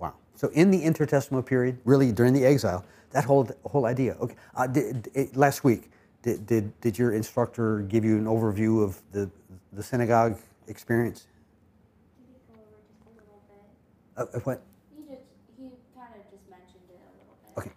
[0.00, 0.14] Wow.
[0.34, 4.16] So in the intertestamental period, really during the exile, that whole whole idea.
[4.20, 4.34] Okay.
[4.56, 5.90] Uh, did, did, last week,
[6.22, 9.30] did, did, did your instructor give you an overview of the,
[9.72, 11.26] the synagogue experience?
[12.18, 13.42] He did go over just a little
[14.32, 14.36] bit.
[14.36, 14.62] Uh, what?
[14.96, 15.22] He just
[15.58, 17.58] he kind of just mentioned it a little bit.
[17.58, 17.70] Okay.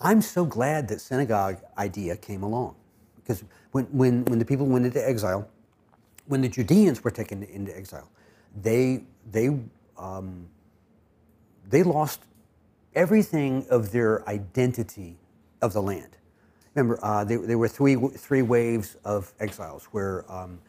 [0.00, 2.74] I'm so glad that synagogue idea came along.
[3.16, 3.42] Because
[3.74, 5.48] when, when, when the people went into exile,
[6.26, 8.08] when the Judeans were taken into exile,
[8.62, 9.50] they, they,
[9.98, 10.46] um,
[11.68, 12.20] they lost
[12.94, 15.16] everything of their identity
[15.60, 16.16] of the land.
[16.76, 20.60] Remember, uh, there, there were three, three waves of exiles where um,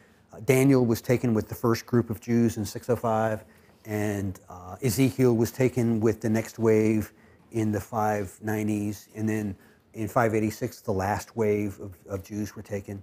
[0.45, 3.45] Daniel was taken with the first group of Jews in 605,
[3.85, 7.13] and uh, Ezekiel was taken with the next wave
[7.51, 9.55] in the 590s, and then
[9.95, 13.01] in 586, the last wave of, of Jews were taken.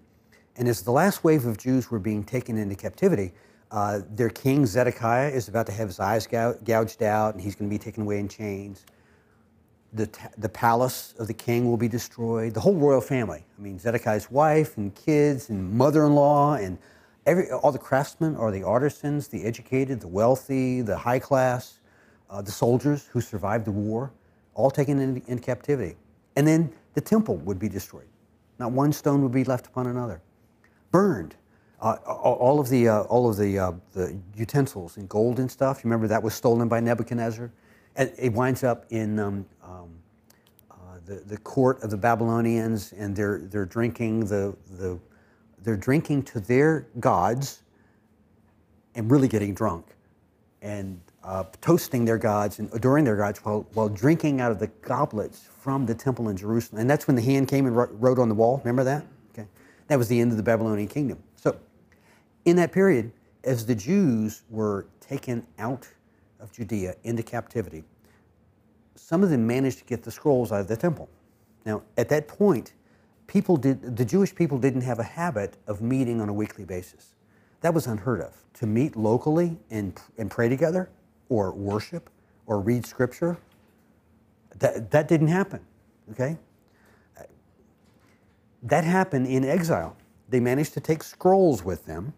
[0.57, 3.33] And as the last wave of Jews were being taken into captivity,
[3.71, 7.71] uh, their king Zedekiah is about to have his eyes gouged out, and he's going
[7.71, 8.85] to be taken away in chains.
[9.95, 12.53] The, the palace of the king will be destroyed.
[12.53, 13.45] The whole royal family.
[13.59, 16.79] I mean, Zedekiah's wife and kids and mother-in-law and
[17.25, 21.81] every, all the craftsmen or the artisans, the educated, the wealthy, the high class,
[22.29, 24.13] uh, the soldiers who survived the war
[24.55, 25.97] all taken into, into captivity.
[26.37, 28.09] And then the temple would be destroyed.
[28.59, 30.21] Not one stone would be left upon another.
[30.91, 31.35] Burned.
[31.81, 35.79] Uh, all of the, uh, all of the, uh, the utensils and gold and stuff,
[35.79, 37.51] you remember that was stolen by Nebuchadnezzar?
[37.97, 39.91] And it winds up in um, um,
[40.71, 44.99] uh, the, the court of the Babylonians, and they're, they're drinking the, the,
[45.65, 47.63] they're drinking to their gods
[48.95, 49.87] and really getting drunk.
[50.61, 54.67] And uh, toasting their gods and adoring their gods while, while drinking out of the
[54.67, 56.81] goblets from the temple in Jerusalem.
[56.81, 58.59] And that's when the hand came and wrote on the wall.
[58.65, 59.05] Remember that?
[59.33, 59.47] Okay.
[59.87, 61.23] That was the end of the Babylonian kingdom.
[61.37, 61.57] So,
[62.45, 63.13] in that period,
[63.45, 65.89] as the Jews were taken out
[66.41, 67.85] of Judea into captivity,
[68.97, 71.09] some of them managed to get the scrolls out of the temple.
[71.65, 72.73] Now, at that point,
[73.29, 77.15] people did, the Jewish people didn't have a habit of meeting on a weekly basis.
[77.61, 78.35] That was unheard of.
[78.55, 80.91] To meet locally and, and pray together
[81.33, 82.11] or worship
[82.47, 83.39] or read scripture,
[84.59, 85.61] That, that didn't happen,
[86.13, 86.37] okay?
[88.63, 89.97] That happened in exile.
[90.29, 92.13] They managed to take scrolls with them,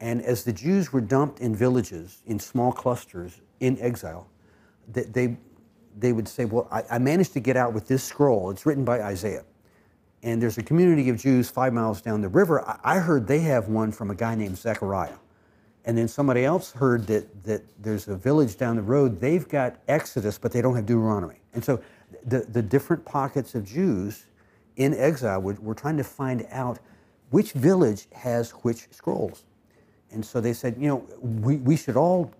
[0.00, 4.28] and as the Jews were dumped in villages, in small clusters, in exile,
[4.92, 5.36] they, they,
[5.98, 8.50] they would say, Well, I, I managed to get out with this scroll.
[8.50, 9.44] It's written by Isaiah.
[10.22, 12.62] And there's a community of Jews five miles down the river.
[12.68, 15.16] I, I heard they have one from a guy named Zechariah.
[15.86, 19.76] And then somebody else heard that, that there's a village down the road, they've got
[19.86, 21.36] Exodus, but they don't have Deuteronomy.
[21.54, 21.80] And so
[22.26, 24.26] the, the different pockets of Jews
[24.76, 26.80] in exile were, trying to find out
[27.30, 29.44] which village has which scrolls.
[30.10, 32.32] And so they said, you know, we, we should all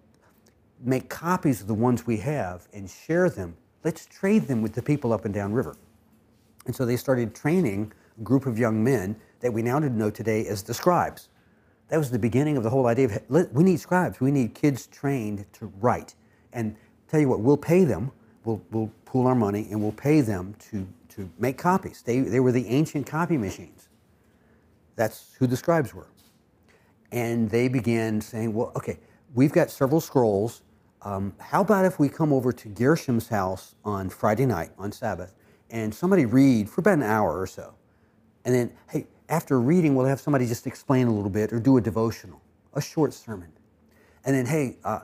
[0.81, 3.57] make copies of the ones we have and share them.
[3.85, 5.77] Let's trade them with the people up and down river.
[6.67, 10.47] And so they started training a group of young men that we now know today
[10.47, 11.29] as the scribes.
[11.89, 14.87] That was the beginning of the whole idea of we need scribes, we need kids
[14.89, 16.15] trained to write.
[16.53, 16.77] And
[17.09, 18.11] tell you what, we'll pay them,
[18.45, 22.03] we'll, we'll pool our money, and we'll pay them to, to make copies.
[22.03, 23.89] They, they were the ancient copy machines.
[24.97, 26.09] That's who the scribes were.
[27.13, 28.99] And they began saying, well, okay,
[29.35, 30.63] we've got several scrolls.
[31.03, 35.35] Um, how about if we come over to Gershom's house on Friday night, on Sabbath,
[35.71, 37.75] and somebody read for about an hour or so?
[38.45, 41.77] And then, hey, after reading, we'll have somebody just explain a little bit or do
[41.77, 42.41] a devotional,
[42.75, 43.53] a short sermon.
[44.25, 45.01] And then, hey, uh,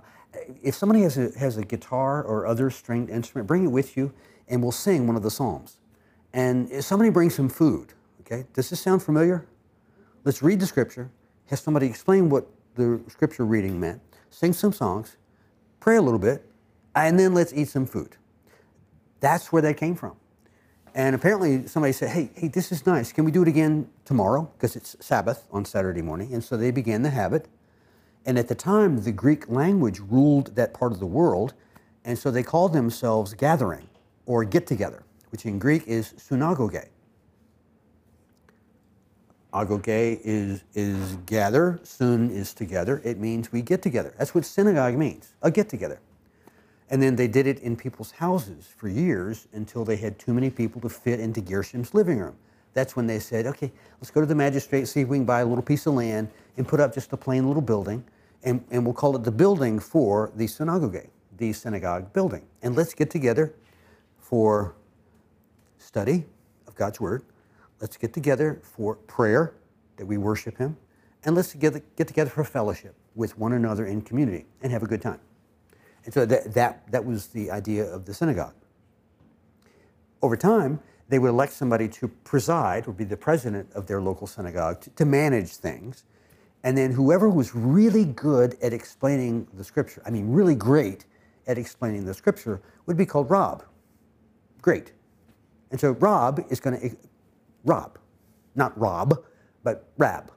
[0.63, 4.13] if somebody has a, has a guitar or other stringed instrument, bring it with you
[4.49, 5.79] and we'll sing one of the Psalms.
[6.33, 9.47] And if somebody brings some food, okay, does this sound familiar?
[10.25, 11.11] Let's read the scripture,
[11.47, 14.01] have somebody explain what the scripture reading meant,
[14.31, 15.17] sing some songs,
[15.81, 16.49] pray a little bit,
[16.95, 18.17] and then let's eat some food.
[19.21, 20.17] That's where that came from.
[20.95, 23.13] And apparently somebody said, hey, hey, this is nice.
[23.13, 24.51] Can we do it again tomorrow?
[24.57, 26.35] Because it's Sabbath on Saturday morning.
[26.35, 27.49] And so they began the habit.
[28.27, 31.55] And at the time, the Greek language ruled that part of the world.
[32.05, 33.89] And so they called themselves gathering
[34.27, 36.89] or get together, which in Greek is synagoge.
[39.53, 43.01] Agoge is, is gather, sun is together.
[43.05, 44.15] It means we get together.
[44.19, 46.01] That's what synagogue means, a get together.
[46.93, 50.51] And then they did it in people's houses for years until they had too many
[50.51, 52.37] people to fit into Gershom's living room.
[52.75, 55.41] That's when they said, okay, let's go to the magistrate, see if we can buy
[55.41, 56.29] a little piece of land
[56.59, 58.05] and put up just a plain little building,
[58.45, 62.45] and, and we'll call it the building for the synagogue, the synagogue building.
[62.61, 63.55] And let's get together
[64.19, 64.75] for
[65.79, 66.27] study
[66.67, 67.23] of God's Word.
[67.81, 69.55] Let's get together for prayer,
[69.97, 70.77] that we worship Him.
[71.25, 74.87] And let's get, get together for fellowship with one another in community and have a
[74.87, 75.21] good time.
[76.05, 78.55] And so that, that, that was the idea of the synagogue.
[80.21, 84.27] Over time, they would elect somebody to preside or be the president of their local
[84.27, 86.05] synagogue to, to manage things.
[86.65, 91.07] And then whoever was really good at explaining the scripture, I mean, really great
[91.47, 93.65] at explaining the scripture, would be called Rob.
[94.61, 94.93] Great.
[95.71, 96.95] And so Rob is going to, eh,
[97.65, 97.99] Rob,
[98.55, 99.25] not Rob,
[99.65, 100.31] but Rab.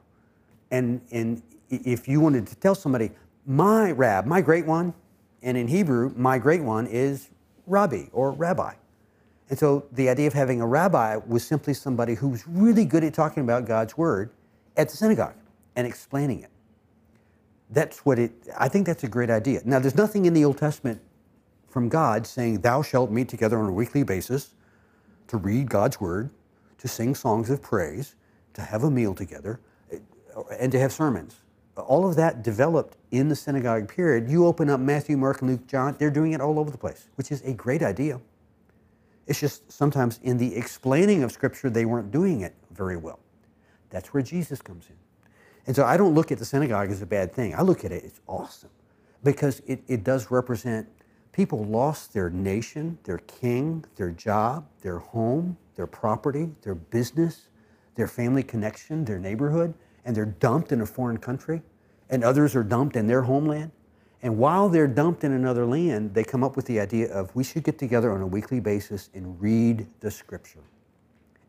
[0.70, 3.12] And, and if you wanted to tell somebody,
[3.46, 4.94] my Rab, my great one,
[5.42, 7.30] and in Hebrew, my great one is
[7.66, 8.74] Rabbi or Rabbi.
[9.48, 13.04] And so the idea of having a rabbi was simply somebody who was really good
[13.04, 14.30] at talking about God's word
[14.76, 15.34] at the synagogue
[15.76, 16.50] and explaining it.
[17.70, 19.60] That's what it, I think that's a great idea.
[19.64, 21.00] Now, there's nothing in the Old Testament
[21.68, 24.54] from God saying, Thou shalt meet together on a weekly basis
[25.28, 26.30] to read God's word,
[26.78, 28.14] to sing songs of praise,
[28.54, 29.60] to have a meal together,
[29.92, 29.98] eh,
[30.58, 31.40] and to have sermons
[31.82, 34.30] all of that developed in the synagogue period.
[34.30, 37.30] You open up Matthew, Mark, Luke, John, they're doing it all over the place, which
[37.30, 38.20] is a great idea.
[39.26, 43.18] It's just sometimes in the explaining of Scripture, they weren't doing it very well.
[43.90, 44.96] That's where Jesus comes in.
[45.66, 47.54] And so I don't look at the synagogue as a bad thing.
[47.54, 48.70] I look at it, it's awesome
[49.24, 50.88] because it, it does represent
[51.32, 57.48] people lost their nation, their king, their job, their home, their property, their business,
[57.96, 59.74] their family connection, their neighborhood
[60.06, 61.60] and they're dumped in a foreign country,
[62.08, 63.72] and others are dumped in their homeland.
[64.22, 67.44] And while they're dumped in another land, they come up with the idea of we
[67.44, 70.62] should get together on a weekly basis and read the scripture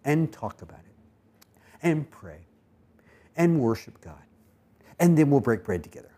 [0.03, 1.47] and talk about it
[1.81, 2.39] and pray
[3.37, 4.21] and worship God.
[4.99, 6.11] And then we'll break bread together.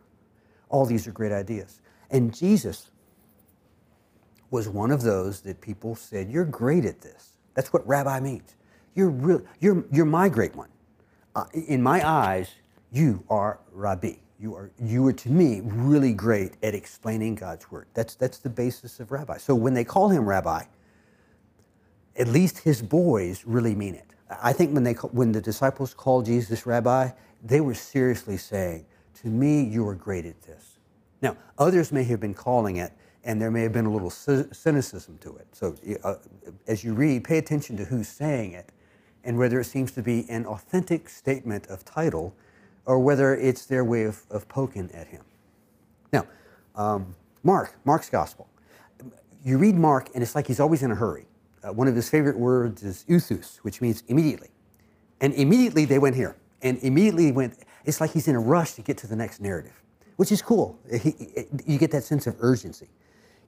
[0.70, 1.82] All these are great ideas.
[2.10, 2.90] And Jesus
[4.50, 7.34] was one of those that people said, You're great at this.
[7.54, 8.56] That's what rabbi means.
[8.96, 10.70] You're, real, you're, you're my great one
[11.40, 12.50] uh, in my eyes,
[12.92, 14.16] you are Rabbi.
[14.40, 17.88] You are, you are to me really great at explaining God's word.
[17.94, 19.38] That's, that's the basis of rabbi.
[19.38, 20.64] So when they call him rabbi,
[22.18, 24.06] at least his boys really mean it.
[24.42, 27.10] I think when, they, when the disciples called Jesus rabbi,
[27.44, 28.86] they were seriously saying,
[29.22, 30.80] To me, you are great at this.
[31.22, 32.94] Now, others may have been calling it,
[33.26, 35.48] and there may have been a little cynicism to it.
[35.54, 36.16] So uh,
[36.68, 38.72] as you read, pay attention to who's saying it
[39.24, 42.34] and whether it seems to be an authentic statement of title
[42.86, 45.24] or whether it's their way of, of poking at him.
[46.12, 46.26] Now,
[46.76, 48.50] um, Mark, Mark's gospel.
[49.44, 51.26] You read Mark, and it's like he's always in a hurry.
[51.64, 54.50] Uh, one of his favorite words is euthus, which means immediately.
[55.22, 56.36] And immediately they went here.
[56.62, 59.82] And immediately went, it's like he's in a rush to get to the next narrative,
[60.18, 60.78] which is cool.
[60.92, 61.16] He,
[61.66, 62.90] you get that sense of urgency.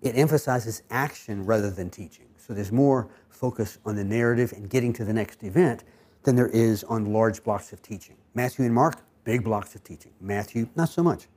[0.02, 2.28] It emphasizes action rather than teaching.
[2.52, 5.86] So there's more focus on the narrative and getting to the next event
[6.24, 8.18] than there is on large blocks of teaching.
[8.34, 10.12] Matthew and Mark, big blocks of teaching.
[10.20, 11.30] Matthew, not so much.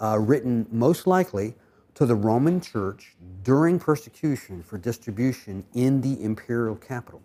[0.00, 1.54] Uh, written most likely
[1.94, 7.22] to the Roman church during persecution for distribution in the imperial capital.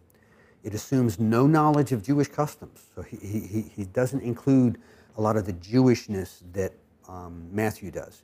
[0.63, 4.77] It assumes no knowledge of Jewish customs, so he, he, he doesn't include
[5.17, 6.73] a lot of the Jewishness that
[7.09, 8.21] um, Matthew does.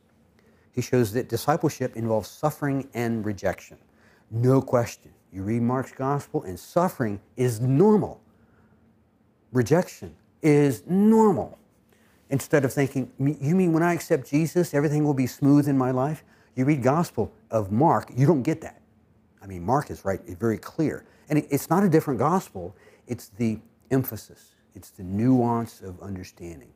[0.72, 3.80] He shows that discipleship involves suffering and rejection.
[4.32, 5.12] No question.
[5.32, 8.22] You read Mark's gospel, and suffering is normal.
[9.52, 11.58] Rejection is normal.
[12.30, 15.92] Instead of thinking, you mean when I accept Jesus, everything will be smooth in my
[15.92, 16.24] life?
[16.56, 18.82] You read Gospel of Mark, you don't get that.
[19.42, 21.04] I mean, Mark is right, very clear.
[21.30, 22.76] And it's not a different gospel,
[23.08, 23.60] it's the
[23.90, 26.70] emphasis, it's the nuance of understanding.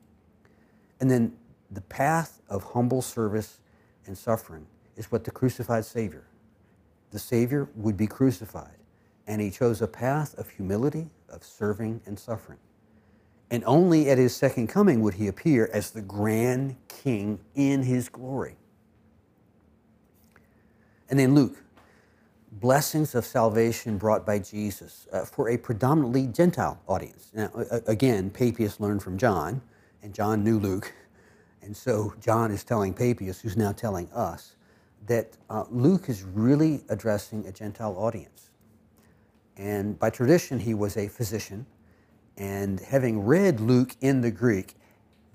[1.00, 1.34] And then
[1.72, 3.60] the path of humble service
[4.08, 4.66] and suffering
[4.98, 6.26] is what the crucified Savior
[7.16, 8.76] the Savior would be crucified,
[9.26, 12.60] and he chose a path of humility, of serving, and suffering.
[13.50, 18.10] And only at his second coming would he appear as the grand king in his
[18.10, 18.58] glory.
[21.10, 21.56] And then Luke,
[22.52, 27.32] blessings of salvation brought by Jesus uh, for a predominantly Gentile audience.
[27.34, 27.50] Now,
[27.88, 29.62] again, Papias learned from John,
[30.04, 30.92] and John knew Luke.
[31.62, 34.58] And so John is telling Papias, who's now telling us,
[35.08, 38.50] that uh, Luke is really addressing a Gentile audience.
[39.58, 41.66] And by tradition, he was a physician.
[42.38, 44.76] And having read Luke in the Greek,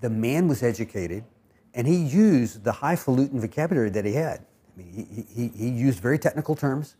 [0.01, 1.23] the man was educated
[1.73, 4.39] and he used the highfalutin vocabulary that he had.
[4.39, 6.95] I mean, he, he, he used very technical terms.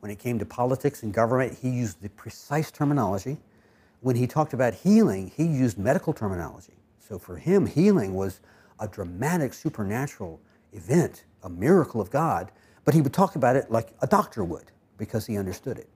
[0.00, 3.38] When it came to politics and government, he used the precise terminology.
[4.00, 6.74] When he talked about healing, he used medical terminology.
[6.98, 8.40] So for him, healing was
[8.80, 10.40] a dramatic supernatural
[10.72, 12.52] event a miracle of God,
[12.84, 15.88] but he would talk about it like a doctor would because he understood it.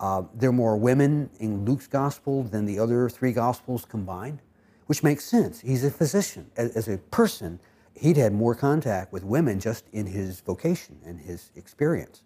[0.00, 4.40] Uh, there are more women in Luke's gospel than the other three gospels combined,
[4.86, 5.60] which makes sense.
[5.60, 6.50] He's a physician.
[6.56, 7.58] As, as a person,
[7.94, 12.22] he'd had more contact with women just in his vocation and his experience.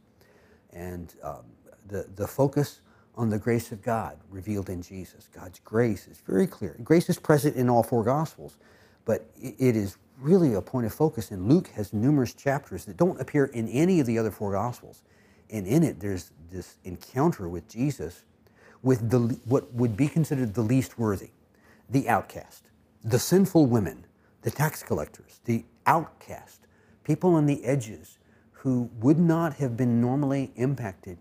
[0.73, 1.45] And um,
[1.89, 2.81] the, the focus
[3.15, 5.29] on the grace of God revealed in Jesus.
[5.33, 6.77] God's grace is very clear.
[6.83, 8.59] Grace is present in all four Gospels,
[9.05, 11.31] but it is really a point of focus.
[11.31, 15.03] And Luke has numerous chapters that don't appear in any of the other four Gospels.
[15.51, 18.25] And in it, there's this encounter with Jesus
[18.83, 21.31] with the, what would be considered the least worthy,
[21.89, 22.65] the outcast,
[23.05, 24.05] the sinful women,
[24.43, 26.67] the tax collectors, the outcast,
[27.05, 28.19] people on the edges
[28.51, 31.19] who would not have been normally impacted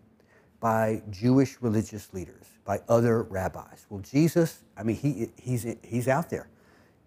[0.59, 3.85] by Jewish religious leaders, by other rabbis.
[3.89, 6.47] Well, Jesus, I mean, he, he's, he's out there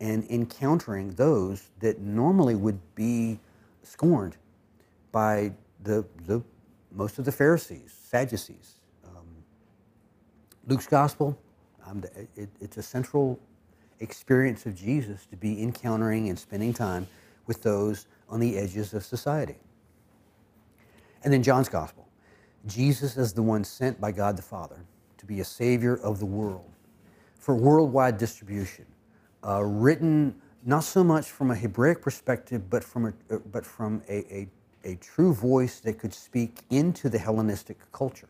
[0.00, 3.38] and encountering those that normally would be
[3.82, 4.36] scorned
[5.12, 6.42] by the, the
[6.92, 8.74] most of the Pharisees, Sadducees.
[9.06, 9.26] Um,
[10.66, 11.38] Luke's gospel,
[11.86, 12.02] um,
[12.36, 13.38] it, it's a central
[14.00, 17.06] experience of Jesus to be encountering and spending time
[17.46, 19.56] with those on the edges of society.
[21.22, 22.06] And then John's gospel,
[22.66, 24.84] Jesus is the one sent by God the Father
[25.18, 26.70] to be a savior of the world
[27.38, 28.86] for worldwide distribution
[29.46, 30.34] uh, written
[30.64, 34.48] not so much from a Hebraic perspective, but from a, uh, but from a, a,
[34.84, 38.28] a true voice that could speak into the Hellenistic culture.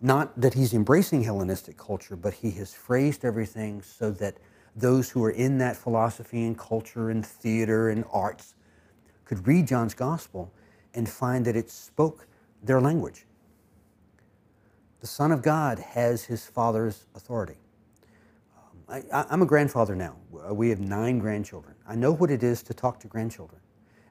[0.00, 4.36] Not that he's embracing Hellenistic culture, but he has phrased everything so that
[4.76, 8.54] those who are in that philosophy and culture and theater and arts
[9.24, 10.52] could read John's gospel
[10.94, 12.26] and find that it spoke
[12.62, 13.26] their language.
[15.00, 17.56] The Son of God has his Father's authority.
[18.88, 20.16] I, am a grandfather now.
[20.48, 21.74] Uh, we have nine grandchildren.
[21.86, 23.60] I know what it is to talk to grandchildren.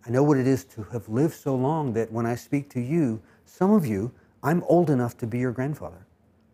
[0.06, 2.80] I know what it is to have lived so long that when I speak to
[2.80, 4.12] you, some of you,
[4.44, 6.06] I'm old enough to be your grandfather.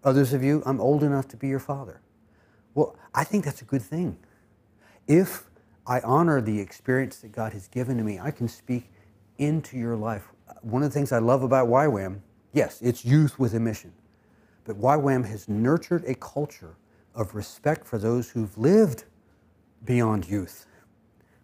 [0.03, 2.01] Others of you, I'm old enough to be your father.
[2.74, 4.17] Well, I think that's a good thing.
[5.07, 5.43] If
[5.86, 8.89] I honor the experience that God has given to me, I can speak
[9.38, 10.30] into your life.
[10.61, 12.21] One of the things I love about YWAM,
[12.53, 13.93] yes, it's youth with a mission,
[14.63, 16.78] but YWAM has nurtured a culture
[17.16, 19.05] of respect for those who've lived
[19.86, 20.68] beyond youth,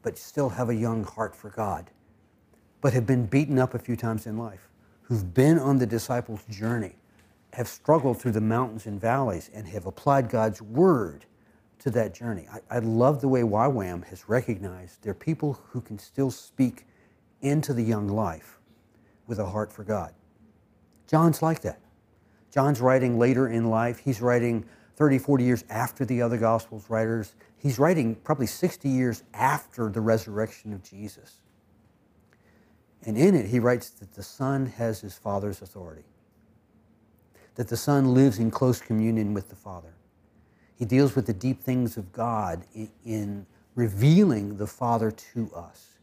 [0.04, 1.92] but still have a young heart for God.
[2.82, 4.70] but have been beaten up a few times in life,
[5.04, 6.96] who've been on the disciples' journey,
[7.54, 11.26] have struggled through the mountains and valleys, and have applied God's word
[11.80, 12.48] to that journey.
[12.52, 16.86] I, I love the way YWAM has recognized there are people who can still speak
[17.42, 18.60] into the young life
[19.28, 20.14] with a heart for God.
[21.08, 21.80] John's like that.
[22.52, 24.00] John's writing later in life.
[24.00, 24.66] He's writing
[25.00, 27.34] 30, 40 years after the other Gospels writers.
[27.58, 31.38] He's writing probably 60 years after the resurrection of Jesus.
[33.06, 36.04] And in it, he writes that the Son has his Father's authority,
[37.56, 39.94] that the Son lives in close communion with the Father.
[40.76, 43.46] He deals with the deep things of God in, in
[43.76, 46.00] revealing the Father to us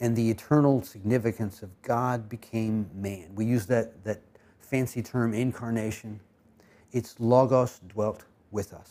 [0.00, 3.30] and the eternal significance of God became man.
[3.34, 4.20] We use that, that
[4.60, 6.20] fancy term, incarnation.
[6.92, 8.24] It's Logos dwelt
[8.54, 8.90] with us.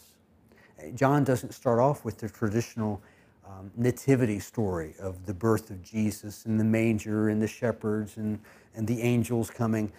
[0.94, 3.02] John doesn't start off with the traditional
[3.46, 8.40] um, nativity story of the birth of Jesus and the manger and the shepherds and,
[8.76, 9.92] and the angels coming.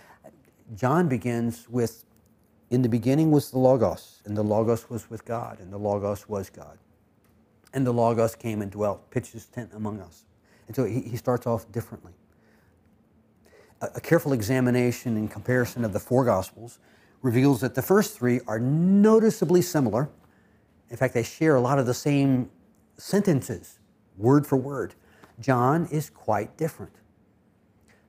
[0.77, 2.05] John begins with,
[2.71, 6.29] in the beginning was the Logos, and the Logos was with God, and the Logos
[6.29, 6.79] was God.
[7.73, 10.25] And the Logos came and dwelt, pitched his tent among us.
[10.67, 12.13] And so he, he starts off differently.
[13.81, 16.79] A, a careful examination and comparison of the four Gospels
[17.25, 20.11] reveals that the first three are noticeably similar.
[20.91, 22.51] In fact, they share a lot of the same
[22.99, 23.79] sentences,
[24.19, 24.95] word for word.
[25.41, 26.93] John is quite different.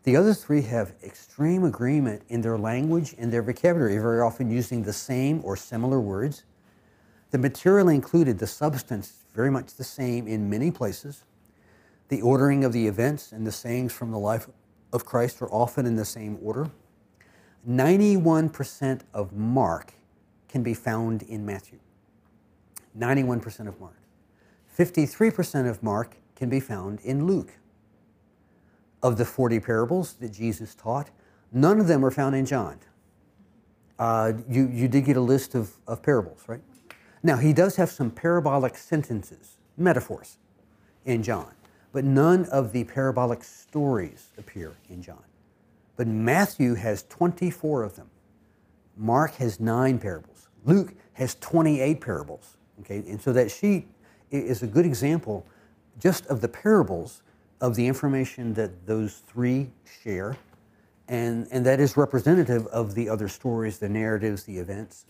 [0.03, 4.83] The other three have extreme agreement in their language and their vocabulary, very often using
[4.83, 6.43] the same or similar words.
[7.31, 11.23] The material included, the substance, very much the same in many places.
[12.09, 14.49] The ordering of the events and the sayings from the life
[14.91, 16.69] of Christ are often in the same order.
[17.67, 19.93] 91% of Mark
[20.47, 21.79] can be found in Matthew.
[22.97, 23.97] 91% of Mark.
[24.77, 27.53] 53% of Mark can be found in Luke.
[29.01, 31.09] Of the 40 parables that Jesus taught,
[31.51, 32.79] none of them are found in John.
[33.97, 36.61] Uh, you, you did get a list of, of parables, right?
[37.23, 40.37] Now, he does have some parabolic sentences, metaphors,
[41.05, 41.55] in John
[41.95, 45.23] but none of the parabolic stories appear in John.
[45.95, 48.09] But Matthew has 24 of them.
[48.97, 50.49] Mark has nine parables.
[50.65, 52.57] Luke has 28 parables.
[52.81, 53.87] Okay, and so that sheet
[54.31, 55.45] is a good example
[55.99, 57.23] just of the parables
[57.61, 59.69] of the information that those three
[60.03, 60.37] share.
[61.07, 65.05] And, and that is representative of the other stories, the narratives, the events,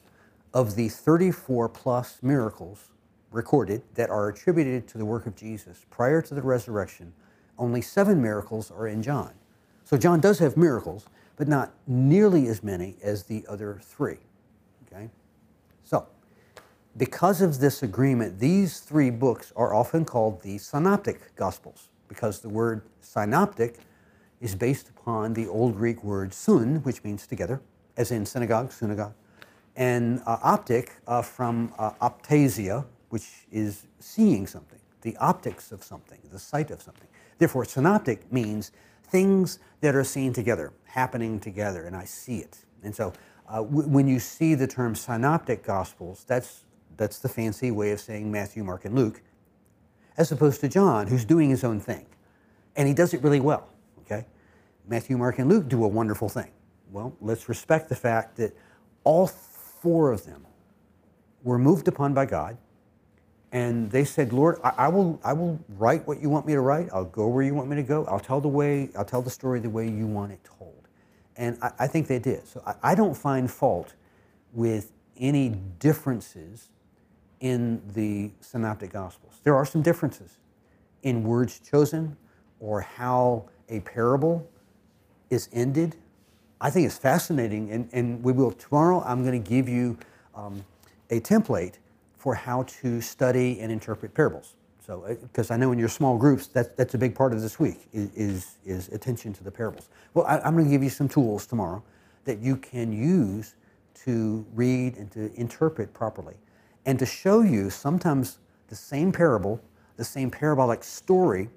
[0.53, 2.89] of the 34 plus miracles
[3.31, 7.13] recorded that are attributed to the work of Jesus prior to the resurrection,
[7.57, 9.33] only seven miracles are in John.
[9.85, 11.05] So John does have miracles,
[11.37, 14.17] but not nearly as many as the other three.
[14.87, 15.09] Okay?
[15.83, 16.07] So,
[16.97, 22.49] because of this agreement, these three books are often called the synoptic gospels, because the
[22.49, 23.79] word synoptic
[24.41, 27.61] is based upon the Old Greek word sun, which means together,
[27.95, 29.13] as in synagogue, synagogue,
[29.75, 36.19] and uh, optic uh, from uh, optasia, which is seeing something, the optics of something,
[36.31, 37.07] the sight of something.
[37.37, 38.71] Therefore, synoptic means
[39.05, 42.57] things that are seen together, happening together, and I see it.
[42.83, 43.13] And so
[43.47, 46.63] uh, w- when you see the term synoptic gospels, that's,
[46.97, 49.21] that's the fancy way of saying Matthew, Mark, and Luke,
[50.17, 52.05] as opposed to John, who's doing his own thing.
[52.75, 53.69] And he does it really well,
[54.01, 54.25] okay?
[54.87, 56.51] Matthew, Mark, and Luke do a wonderful thing.
[56.91, 58.55] Well, let's respect the fact that
[59.03, 60.45] all four of them
[61.43, 62.57] were moved upon by God
[63.55, 66.59] and they said, Lord, I, I, will, I will write what you want me to
[66.59, 66.89] write.
[66.91, 68.03] I'll go where you want me to go.
[68.07, 70.89] I'll tell the way, I'll tell the story the way you want it told.
[71.37, 72.45] And I, I think they did.
[72.49, 73.93] So I, I don't find fault
[74.51, 76.67] with any differences
[77.39, 79.39] in the synoptic gospels.
[79.45, 80.37] There are some differences
[81.03, 82.17] in words chosen
[82.59, 84.45] or how a parable
[85.29, 85.95] is ended.
[86.59, 89.01] I think it's fascinating, and, and we will tomorrow.
[89.05, 89.97] I'm going to give you
[90.35, 90.65] um,
[91.09, 91.75] a template
[92.25, 94.55] for how to study and interpret parables.
[94.83, 97.41] So, because uh, I know in your small groups, that, that's a big part of
[97.43, 99.89] this week is, is, attention to the parables.
[100.15, 101.83] Well, I, I'm going to give you some tools tomorrow
[102.23, 103.53] that you can use
[104.05, 106.33] to read and to interpret properly,
[106.87, 109.61] and to show you sometimes the same parable,
[109.95, 111.47] the same parabolic story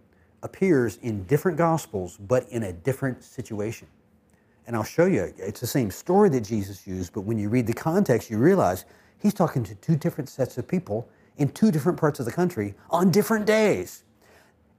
[0.43, 3.89] appears in different gospels, but in a different situation.
[4.67, 7.67] And I'll show you, it's the same story that Jesus used, but when you read
[7.67, 8.85] the context, you realize
[9.21, 12.75] He's talking to two different sets of people in two different parts of the country
[12.91, 14.05] on different days.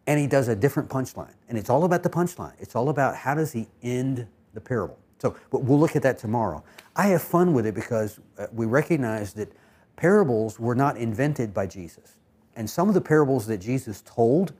[0.07, 1.33] And he does a different punchline.
[1.47, 2.53] And it's all about the punchline.
[2.59, 4.97] It's all about how does he end the parable.
[5.19, 6.63] So but we'll look at that tomorrow.
[6.95, 9.51] I have fun with it because uh, we recognize that
[9.95, 12.15] parables were not invented by Jesus.
[12.55, 14.53] And some of the parables that Jesus told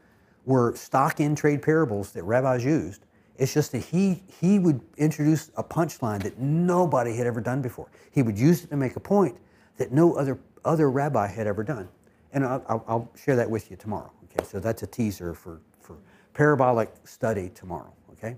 [0.45, 3.05] were stock in trade parables that rabbis used.
[3.37, 7.87] It's just that he, he would introduce a punchline that nobody had ever done before.
[8.11, 9.37] He would use it to make a point
[9.79, 11.87] that no other, other rabbi had ever done.
[12.31, 14.11] And I'll, I'll, share that with you tomorrow.
[14.25, 15.97] Okay, so that's a teaser for, for
[16.33, 17.91] parabolic study tomorrow.
[18.11, 18.37] Okay,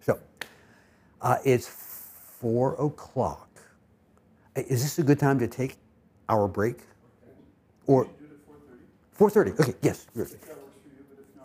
[0.00, 0.20] so
[1.20, 3.48] uh, it's four o'clock.
[4.54, 5.76] Is this a good time to take
[6.28, 6.76] our break?
[7.86, 8.08] Or
[9.18, 9.58] 4:30.
[9.58, 9.74] Okay.
[9.82, 10.06] Yes.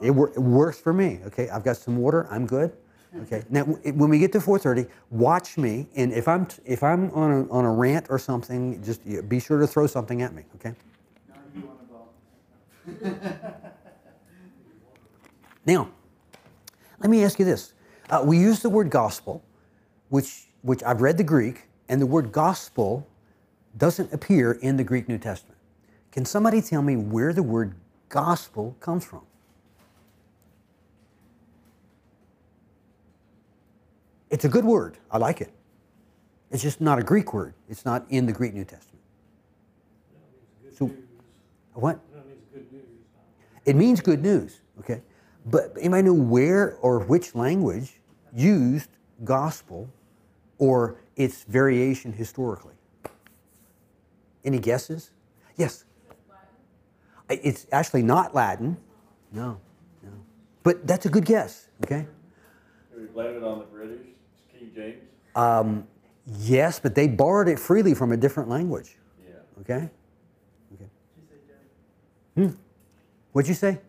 [0.01, 1.21] It works for me.
[1.25, 1.49] Okay.
[1.49, 2.27] I've got some water.
[2.29, 2.73] I'm good.
[3.21, 3.43] Okay.
[3.49, 7.51] Now, when we get to 4:30, watch me, and if I'm if I'm on a,
[7.51, 10.43] on a rant or something, just be sure to throw something at me.
[10.55, 10.73] Okay.
[15.67, 15.89] Now,
[17.01, 17.73] let me ask you this.
[18.09, 19.43] Uh, we use the word gospel,
[20.07, 23.05] which, which I've read the Greek, and the word gospel
[23.77, 25.59] doesn't appear in the Greek New Testament.
[26.13, 27.75] Can somebody tell me where the word
[28.07, 29.26] gospel comes from?
[34.29, 34.97] It's a good word.
[35.09, 35.51] I like it.
[36.51, 37.53] It's just not a Greek word.
[37.69, 39.03] It's not in the Greek New Testament.
[40.77, 40.91] So,
[41.73, 41.99] what?
[43.65, 45.01] It means good news, okay?
[45.45, 47.99] But anybody know where or which language
[48.33, 48.89] used
[49.23, 49.89] gospel
[50.57, 52.75] or its variation historically?
[54.45, 55.11] Any guesses?
[55.57, 55.83] Yes.
[57.29, 58.77] It's actually not Latin.
[59.33, 59.59] No,
[60.01, 60.09] no.
[60.63, 62.07] But that's a good guess, okay?
[62.95, 64.07] It was landed on the British,
[64.57, 65.01] King James.
[65.35, 65.87] Um,
[66.39, 69.33] yes, but they borrowed it freely from a different language, Yeah.
[69.61, 69.89] okay?
[70.73, 70.89] Okay.
[72.35, 72.49] Hmm.
[73.31, 73.79] What'd you say?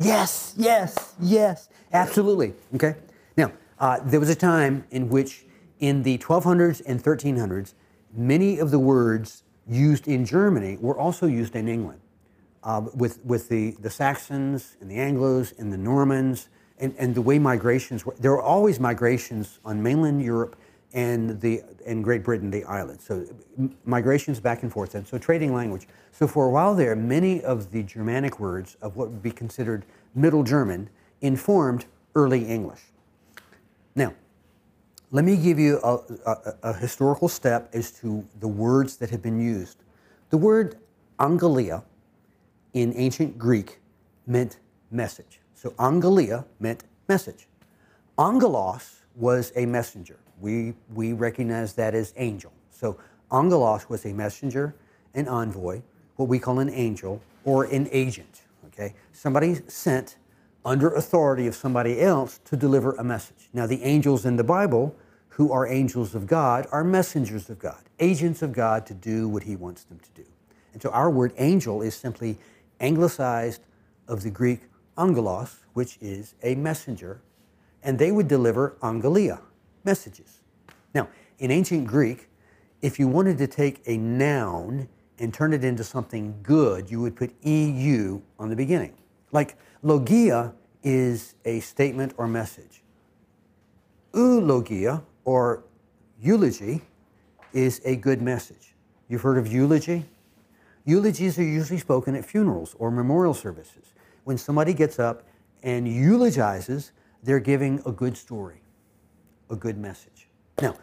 [0.00, 2.54] Yes, yes, yes, absolutely.
[2.76, 2.94] Okay.
[3.36, 3.50] Now,
[3.80, 5.44] uh, there was a time in which,
[5.80, 7.74] in the 1200s and 1300s,
[8.14, 12.00] many of the words used in Germany were also used in England,
[12.62, 16.48] uh, with with the the Saxons and the Anglos and the Normans,
[16.80, 18.14] and, and the way migrations were.
[18.18, 20.56] There were always migrations on mainland Europe
[20.92, 23.04] and the and Great Britain, the islands.
[23.04, 23.24] So
[23.84, 25.86] migrations back and forth, and so trading language.
[26.12, 29.84] So for a while there, many of the Germanic words of what would be considered
[30.14, 30.88] Middle German
[31.20, 32.80] informed early English.
[33.94, 34.14] Now,
[35.10, 39.22] let me give you a, a, a historical step as to the words that have
[39.22, 39.78] been used.
[40.30, 40.76] The word
[41.18, 41.82] angelia
[42.74, 43.80] in ancient Greek
[44.26, 44.58] meant
[44.90, 45.40] message.
[45.58, 47.48] So angelia meant message.
[48.16, 50.16] Angelos was a messenger.
[50.40, 52.52] We, we recognize that as angel.
[52.70, 52.96] So
[53.32, 54.76] angelos was a messenger,
[55.14, 55.82] an envoy,
[56.14, 58.42] what we call an angel, or an agent.
[58.66, 60.16] Okay, somebody sent
[60.64, 63.48] under authority of somebody else to deliver a message.
[63.52, 64.94] Now, the angels in the Bible,
[65.30, 69.42] who are angels of God, are messengers of God, agents of God to do what
[69.42, 70.28] He wants them to do.
[70.72, 72.38] And so, our word angel is simply
[72.78, 73.62] anglicized
[74.06, 74.60] of the Greek
[74.98, 77.20] angelos, which is a messenger,
[77.82, 79.40] and they would deliver angelia,
[79.84, 80.40] messages.
[80.94, 82.28] Now, in ancient Greek,
[82.82, 84.88] if you wanted to take a noun
[85.18, 88.94] and turn it into something good, you would put EU on the beginning.
[89.32, 92.82] Like logia is a statement or message.
[94.14, 95.64] Eulogia or
[96.20, 96.82] eulogy
[97.52, 98.74] is a good message.
[99.08, 100.04] You've heard of eulogy?
[100.84, 103.92] Eulogies are usually spoken at funerals or memorial services.
[104.28, 105.22] When somebody gets up
[105.62, 108.60] and eulogizes, they're giving a good story,
[109.48, 110.28] a good message.
[110.60, 110.74] Now,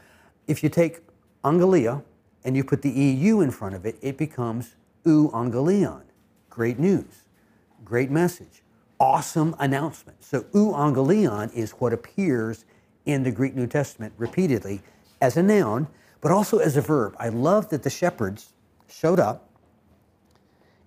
[0.48, 1.02] if you take
[1.44, 2.04] angelia
[2.44, 4.74] and you put the EU in front of it, it becomes
[5.06, 6.02] euangelion,
[6.50, 7.28] great news,
[7.84, 8.64] great message,
[9.00, 10.24] awesome announcement.
[10.24, 12.66] So euangelion is what appears
[13.06, 14.82] in the Greek New Testament repeatedly
[15.22, 15.88] as a noun,
[16.20, 17.16] but also as a verb.
[17.20, 18.54] I love that the shepherds
[18.88, 19.48] showed up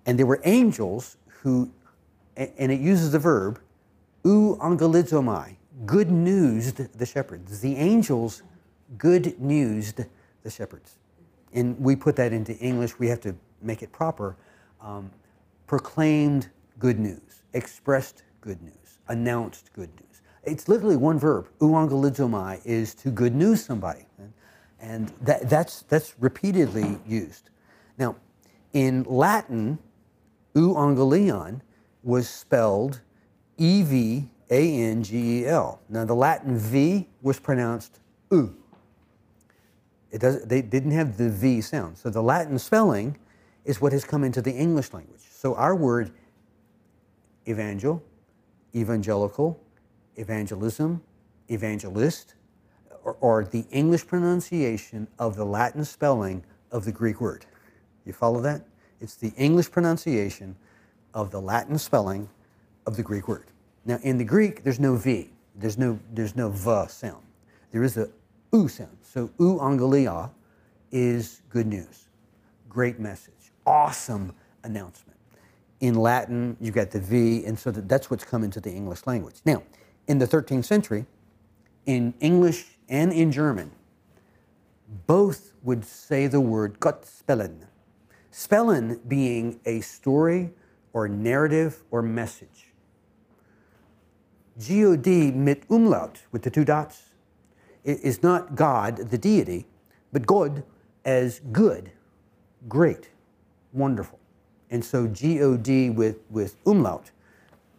[0.05, 1.71] and there were angels who,
[2.39, 3.59] and it uses the verb,
[4.23, 7.59] euangelizomai, good newsed the shepherds.
[7.59, 8.43] The angels
[8.97, 10.01] good newsed
[10.43, 10.97] the shepherds.
[11.53, 14.35] And we put that into English, we have to make it proper.
[14.81, 15.11] Um,
[15.67, 20.21] proclaimed good news, expressed good news, announced good news.
[20.43, 21.47] It's literally one verb.
[21.59, 24.05] Euangelizomai is to good news somebody.
[24.79, 27.49] And that, that's, that's repeatedly used.
[27.97, 28.15] Now,
[28.71, 29.77] in Latin,
[30.55, 31.61] euangelion
[32.03, 33.01] was spelled
[33.57, 35.81] E V A N G E L.
[35.89, 37.99] Now, the Latin V was pronounced
[38.31, 38.55] U.
[40.11, 41.97] It does, they didn't have the V sound.
[41.97, 43.17] So the Latin spelling
[43.65, 45.21] is what has come into the English language.
[45.29, 46.11] So our word
[47.47, 48.01] evangel,
[48.75, 49.59] evangelical,
[50.15, 51.01] evangelism,
[51.49, 52.35] evangelist,
[53.03, 57.45] or, or the English pronunciation of the Latin spelling of the Greek word.
[58.05, 58.65] You follow that?
[58.99, 60.55] It's the English pronunciation
[61.13, 62.29] of the Latin spelling
[62.85, 63.47] of the Greek word.
[63.85, 65.31] Now, in the Greek, there's no V.
[65.55, 67.23] There's no, there's no v sound.
[67.71, 68.09] There is a
[68.53, 68.97] u sound.
[69.01, 70.31] So euangelia
[70.91, 72.07] is good news,
[72.67, 74.33] great message, awesome
[74.63, 75.17] announcement.
[75.81, 79.05] In Latin, you've got the V, and so that, that's what's come into the English
[79.05, 79.35] language.
[79.45, 79.63] Now,
[80.07, 81.05] in the 13th century,
[81.85, 83.71] in English and in German,
[85.07, 87.65] both would say the word Gottspellen.
[88.31, 90.51] Spellen being a story
[90.93, 92.67] or narrative or message.
[94.57, 97.09] God mit umlaut, with the two dots,
[97.83, 99.65] is not God, the deity,
[100.11, 100.63] but God
[101.05, 101.91] as good,
[102.67, 103.09] great,
[103.71, 104.19] wonderful.
[104.69, 107.11] And so God with, with umlaut,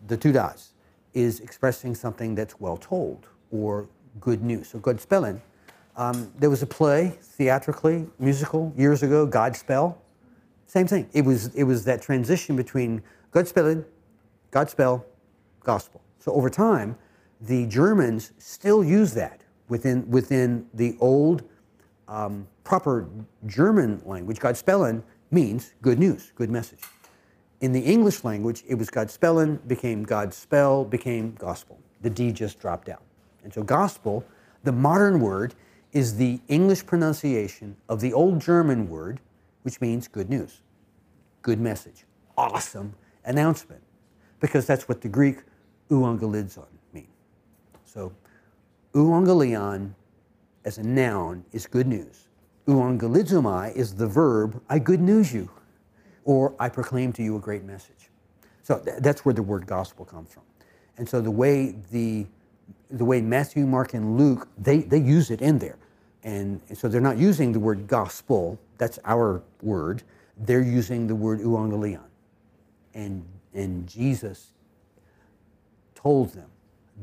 [0.06, 0.72] the two dots,
[1.12, 3.88] is expressing something that's well told or
[4.20, 4.68] good news.
[4.68, 5.40] So Godspellen.
[5.96, 9.96] Um, there was a play, theatrically, musical, years ago, Godspell.
[10.70, 11.10] Same thing.
[11.12, 13.02] It was, it was that transition between
[13.32, 13.84] Godspellen,
[14.52, 15.02] Godspell,
[15.64, 16.00] gospel.
[16.20, 16.96] So over time,
[17.40, 21.42] the Germans still use that within, within the old
[22.06, 23.08] um, proper
[23.46, 24.38] German language.
[24.38, 25.02] Godspellen
[25.32, 26.78] means good news, good message.
[27.60, 31.80] In the English language, it was Godspellen, became Godspell, became gospel.
[32.02, 33.02] The D just dropped out.
[33.42, 34.24] And so gospel,
[34.62, 35.52] the modern word,
[35.92, 39.18] is the English pronunciation of the old German word,
[39.62, 40.60] which means good news,
[41.42, 42.04] good message,
[42.36, 42.94] awesome
[43.24, 43.82] announcement,
[44.40, 45.38] because that's what the Greek
[45.90, 47.08] euangelidzon mean.
[47.84, 48.12] So
[48.94, 49.94] euangelion
[50.64, 52.28] as a noun is good news.
[52.66, 55.50] Euangelizomai is the verb, I good news you
[56.24, 58.10] or I proclaim to you a great message.
[58.62, 60.42] So th- that's where the word gospel comes from.
[60.96, 62.26] And so the way the
[62.90, 65.78] the way Matthew, Mark, and Luke they, they use it in there.
[66.22, 70.02] And, so they're not using the word gospel, that's our word.
[70.36, 72.00] They're using the word euangelion.
[72.94, 74.52] And and Jesus
[75.94, 76.48] told them,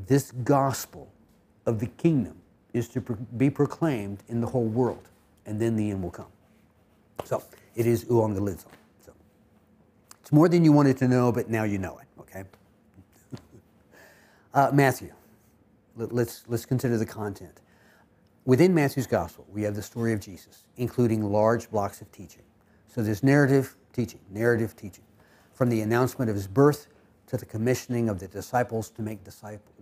[0.06, 1.08] this gospel
[1.66, 2.36] of the kingdom
[2.72, 3.00] is to
[3.36, 5.08] be proclaimed in the whole world,
[5.46, 6.32] and then the end will come.
[7.24, 7.42] So
[7.74, 8.66] it is euangelizon.
[10.20, 12.44] It's more than you wanted to know, but now you know it, okay?
[14.54, 15.12] uh, Matthew.
[15.96, 17.60] Let's, let's consider the content.
[18.48, 22.44] Within Matthew's gospel, we have the story of Jesus, including large blocks of teaching.
[22.86, 25.04] So there's narrative teaching, narrative teaching,
[25.52, 26.86] from the announcement of his birth
[27.26, 29.74] to the commissioning of the disciples to make disciples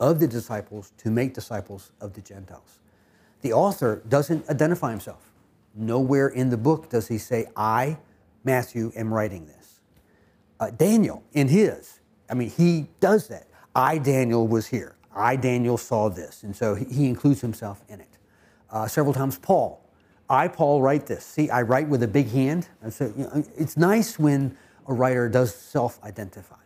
[0.00, 2.78] of the disciples to make disciples of the Gentiles.
[3.42, 5.30] The author doesn't identify himself.
[5.74, 7.98] Nowhere in the book does he say, I
[8.42, 9.80] Matthew am writing this.
[10.58, 12.00] Uh, Daniel, in his,
[12.30, 13.48] I mean, he does that.
[13.74, 14.96] I, Daniel, was here.
[15.14, 16.42] I, Daniel, saw this.
[16.42, 18.18] And so he, includes himself in it.
[18.70, 19.84] Uh, several times, Paul.
[20.28, 21.24] I, Paul, write this.
[21.24, 22.68] See, I write with a big hand.
[22.82, 24.56] And so you know, it's nice when
[24.86, 26.56] a writer does self identify.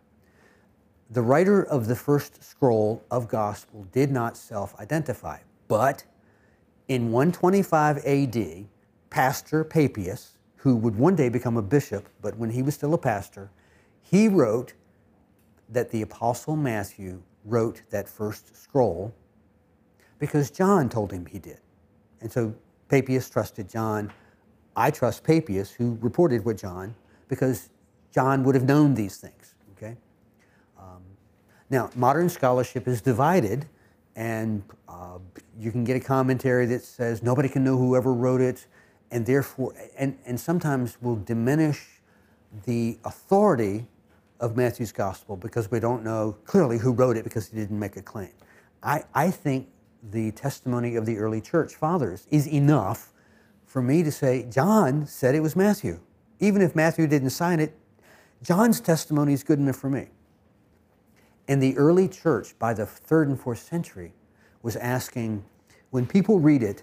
[1.10, 5.38] The writer of the first scroll of gospel did not self identify,
[5.68, 6.04] but
[6.88, 8.66] in 125 AD,
[9.08, 12.98] Pastor Papias, who would one day become a bishop, but when he was still a
[12.98, 13.50] pastor,
[14.02, 14.74] he wrote
[15.68, 19.14] that the Apostle Matthew wrote that first scroll
[20.18, 21.60] because John told him he did.
[22.20, 22.54] And so
[22.88, 24.12] Papias trusted John.
[24.76, 26.94] I trust Papias, who reported what John,
[27.28, 27.70] because
[28.12, 29.54] John would have known these things.
[29.76, 29.96] Okay.
[30.78, 31.02] Um,
[31.70, 33.66] now, modern scholarship is divided,
[34.16, 35.18] and uh,
[35.58, 38.66] you can get a commentary that says nobody can know whoever wrote it
[39.14, 42.00] and therefore, and, and sometimes will diminish
[42.66, 43.86] the authority
[44.44, 47.96] of Matthew's gospel because we don't know clearly who wrote it because he didn't make
[47.96, 48.32] a claim.
[48.82, 49.68] I, I think
[50.10, 53.12] the testimony of the early church fathers is enough
[53.64, 55.98] for me to say, John said it was Matthew.
[56.40, 57.74] Even if Matthew didn't sign it,
[58.42, 60.08] John's testimony is good enough for me.
[61.48, 64.12] And the early church, by the third and fourth century,
[64.62, 65.44] was asking,
[65.90, 66.82] when people read it,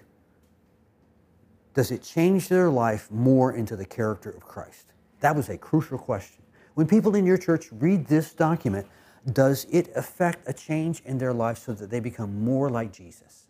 [1.74, 4.86] does it change their life more into the character of Christ?
[5.20, 6.41] That was a crucial question.
[6.74, 8.86] When people in your church read this document,
[9.32, 13.46] does it affect a change in their life so that they become more like Jesus?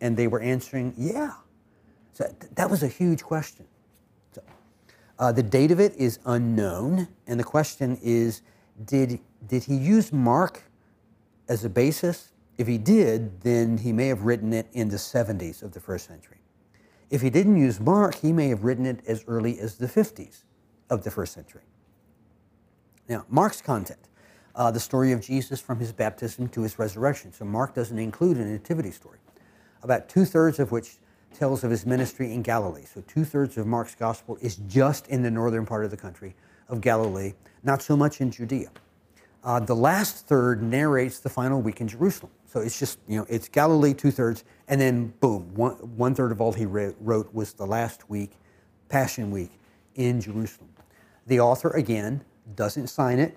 [0.00, 1.34] And they were answering, yeah.
[2.12, 3.66] So th- that was a huge question.
[4.32, 4.42] So,
[5.18, 8.42] uh, the date of it is unknown, and the question is
[8.84, 10.62] did, did he use Mark
[11.48, 12.32] as a basis?
[12.56, 16.06] If he did, then he may have written it in the 70s of the first
[16.06, 16.38] century.
[17.10, 20.42] If he didn't use Mark, he may have written it as early as the 50s
[20.90, 21.62] of the first century.
[23.08, 24.00] Now, Mark's content,
[24.54, 27.32] uh, the story of Jesus from his baptism to his resurrection.
[27.32, 29.18] So, Mark doesn't include a nativity story,
[29.82, 30.96] about two thirds of which
[31.32, 32.84] tells of his ministry in Galilee.
[32.84, 36.34] So, two thirds of Mark's gospel is just in the northern part of the country
[36.68, 37.32] of Galilee,
[37.62, 38.70] not so much in Judea.
[39.44, 42.32] Uh, the last third narrates the final week in Jerusalem.
[42.46, 46.32] So it's just, you know, it's Galilee, two thirds, and then boom, one, one third
[46.32, 48.32] of all he re- wrote was the last week,
[48.88, 49.52] Passion Week,
[49.94, 50.70] in Jerusalem.
[51.26, 52.24] The author, again,
[52.54, 53.36] doesn't sign it.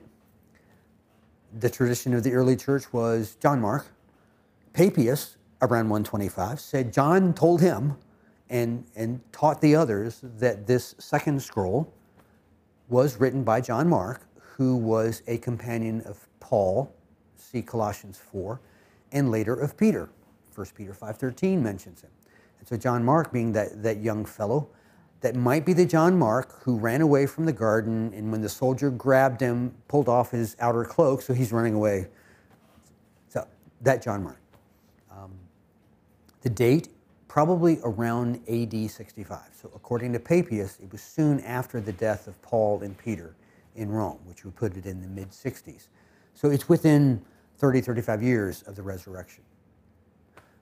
[1.60, 3.88] The tradition of the early church was John Mark.
[4.74, 7.98] Papias, around 125, said John told him
[8.50, 11.94] and, and taught the others that this second scroll
[12.90, 16.94] was written by John Mark, who was a companion of Paul,
[17.36, 18.60] see Colossians 4,
[19.12, 20.10] and later of Peter.
[20.56, 22.10] 1 Peter 5.13 mentions him.
[22.60, 24.70] And so John Mark, being that, that young fellow,
[25.22, 28.50] that might be the John Mark who ran away from the garden, and when the
[28.50, 32.08] soldier grabbed him, pulled off his outer cloak, so he's running away.
[33.30, 33.48] So
[33.82, 34.40] that John Mark.
[35.12, 35.32] Um,
[36.42, 36.90] the date,
[37.28, 39.40] probably around AD 65.
[39.54, 43.36] So according to Papias, it was soon after the death of Paul and Peter
[43.76, 45.88] in Rome, which would put it in the mid 60s.
[46.34, 47.24] So it's within
[47.58, 49.44] 30, 35 years of the resurrection.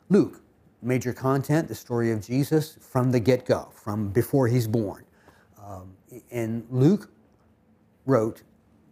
[0.10, 0.42] Luke,
[0.82, 5.04] major content, the story of Jesus from the get go, from before he's born.
[5.64, 5.94] Um,
[6.32, 7.10] and Luke
[8.06, 8.44] wrote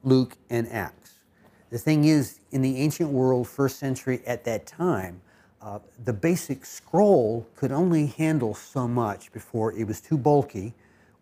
[0.03, 1.19] Luke and Acts.
[1.69, 5.21] The thing is, in the ancient world, first century at that time,
[5.61, 10.73] uh, the basic scroll could only handle so much before it was too bulky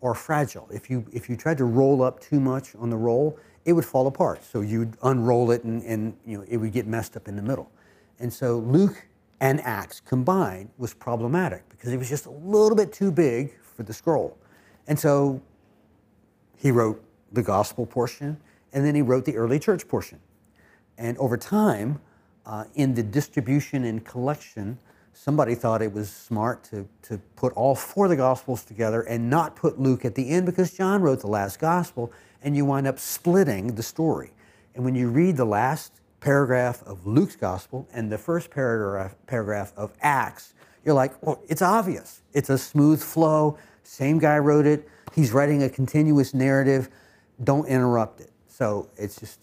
[0.01, 0.67] or fragile.
[0.71, 3.85] If you, if you tried to roll up too much on the roll, it would
[3.85, 4.43] fall apart.
[4.43, 7.41] So you'd unroll it and, and you know, it would get messed up in the
[7.41, 7.71] middle.
[8.19, 9.07] And so Luke
[9.39, 13.83] and Acts combined was problematic because it was just a little bit too big for
[13.83, 14.37] the scroll.
[14.87, 15.41] And so
[16.55, 18.37] he wrote the gospel portion
[18.73, 20.19] and then he wrote the early church portion.
[20.97, 21.99] And over time,
[22.45, 24.77] uh, in the distribution and collection,
[25.13, 29.29] somebody thought it was smart to, to put all four of the Gospels together and
[29.29, 32.11] not put Luke at the end because John wrote the last Gospel,
[32.43, 34.33] and you wind up splitting the story.
[34.75, 39.71] And when you read the last paragraph of Luke's Gospel and the first paragraph, paragraph
[39.77, 42.23] of Acts, you're like, well, it's obvious.
[42.33, 43.59] It's a smooth flow.
[43.83, 44.89] Same guy wrote it.
[45.13, 46.89] He's writing a continuous narrative.
[47.43, 48.31] Don't interrupt it.
[48.47, 49.39] So it's just,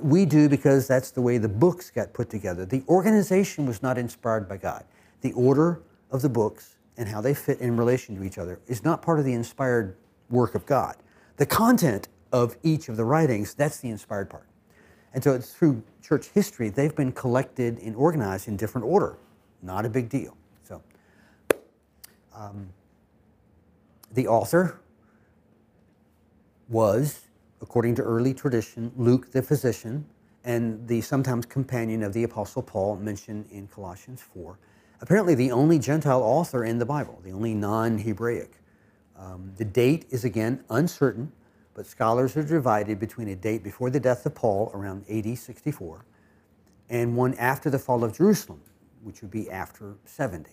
[0.00, 2.64] we do because that's the way the books got put together.
[2.64, 4.84] The organization was not inspired by God
[5.20, 8.82] the order of the books and how they fit in relation to each other is
[8.82, 9.98] not part of the inspired
[10.30, 10.96] work of God.
[11.36, 14.46] The content of each of the writings, that's the inspired part.
[15.14, 19.16] And so it's through church history, they've been collected and organized in different order.
[19.62, 20.36] Not a big deal.
[20.64, 20.82] So
[22.34, 22.68] um,
[24.12, 24.80] the author
[26.68, 27.20] was,
[27.60, 30.06] according to early tradition, Luke the physician
[30.44, 34.58] and the sometimes companion of the Apostle Paul mentioned in Colossians 4
[35.02, 38.52] apparently the only Gentile author in the Bible, the only non Hebraic.
[39.18, 41.30] Um, the date is again uncertain,
[41.74, 46.04] but scholars are divided between a date before the death of Paul, around AD 64,
[46.90, 48.60] and one after the fall of Jerusalem,
[49.02, 50.50] which would be after 70.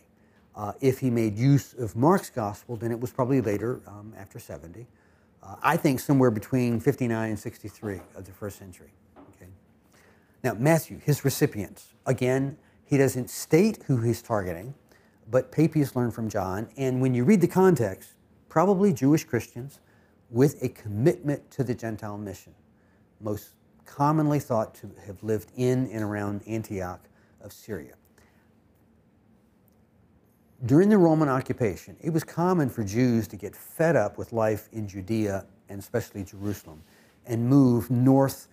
[0.56, 4.40] Uh, if he made use of Mark's gospel, then it was probably later, um, after
[4.40, 4.88] 70.
[5.42, 8.92] Uh, I think somewhere between 59 and 63 of the first century.
[9.36, 9.50] Okay.
[10.44, 14.74] Now, Matthew, his recipients, again, he doesn't state who he's targeting,
[15.30, 16.68] but Papias learned from John.
[16.76, 18.16] And when you read the context,
[18.50, 19.80] probably Jewish Christians
[20.30, 22.54] with a commitment to the Gentile mission,
[23.22, 23.50] most
[23.86, 27.02] commonly thought to have lived in and around Antioch
[27.42, 27.94] of Syria.
[30.66, 34.68] During the Roman occupation, it was common for Jews to get fed up with life
[34.74, 36.84] in Judea and especially Jerusalem
[37.26, 38.48] and move north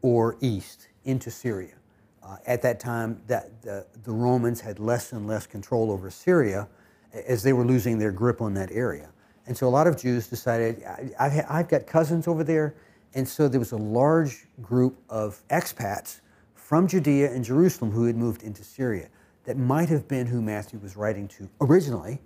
[0.00, 1.74] or east into Syria.
[2.22, 6.66] Uh, at that time, that the, the, Romans had less and less control over Syria
[7.12, 9.10] as they were losing their grip on that area.
[9.46, 10.82] And so a lot of Jews decided,
[11.18, 12.74] I, I've got cousins over there.
[13.14, 16.20] And so there was a large group of expats
[16.54, 19.08] from Judea and Jerusalem who had moved into Syria
[19.44, 22.20] that might have been who Matthew was writing to originally.